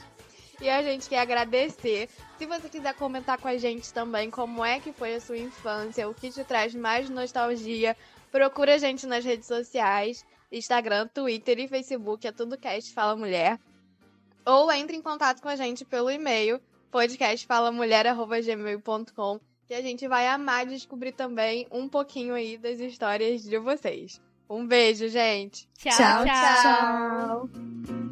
E 0.61 0.68
a 0.68 0.82
gente 0.82 1.09
quer 1.09 1.18
agradecer. 1.18 2.09
Se 2.38 2.47
você 2.47 2.68
quiser 2.68 2.95
comentar 2.95 3.38
com 3.38 3.49
a 3.49 3.57
gente 3.57 3.93
também 3.93 4.30
como 4.30 4.64
é 4.64 4.78
que 4.78 4.93
foi 4.93 5.14
a 5.14 5.20
sua 5.20 5.38
infância, 5.38 6.09
o 6.09 6.14
que 6.14 6.30
te 6.30 6.45
traz 6.45 6.74
mais 6.74 7.11
nostalgia, 7.11 7.97
procura 8.30 8.74
a 8.74 8.78
gente 8.78 9.07
nas 9.07 9.24
redes 9.24 9.49
sociais, 9.49 10.24
Instagram, 10.51 11.09
Twitter 11.09 11.59
e 11.59 11.69
Facebook, 11.69 12.27
é 12.27 12.33
tudo 12.33 12.59
Cast 12.59 12.93
Fala 12.93 13.17
Mulher. 13.17 13.59
Ou 14.45 14.71
entre 14.73 14.97
em 14.97 15.03
contato 15.03 15.41
com 15.41 15.49
a 15.49 15.57
gente 15.57 15.85
pelo 15.85 16.11
e-mail 16.11 16.61
podcastfalamulher.gmail.com 16.91 19.41
que 19.71 19.75
a 19.75 19.83
gente 19.83 20.09
vai 20.09 20.27
amar 20.27 20.67
descobrir 20.67 21.13
também 21.13 21.65
um 21.71 21.89
pouquinho 21.89 22.35
aí 22.35 22.59
das 22.59 22.81
histórias 22.81 23.45
de 23.45 23.57
vocês. 23.57 24.21
Um 24.49 24.67
beijo, 24.67 25.09
gente! 25.09 25.69
tchau, 25.79 25.93
Tchau, 25.93 26.25
tchau. 26.25 27.49
tchau. 27.49 28.10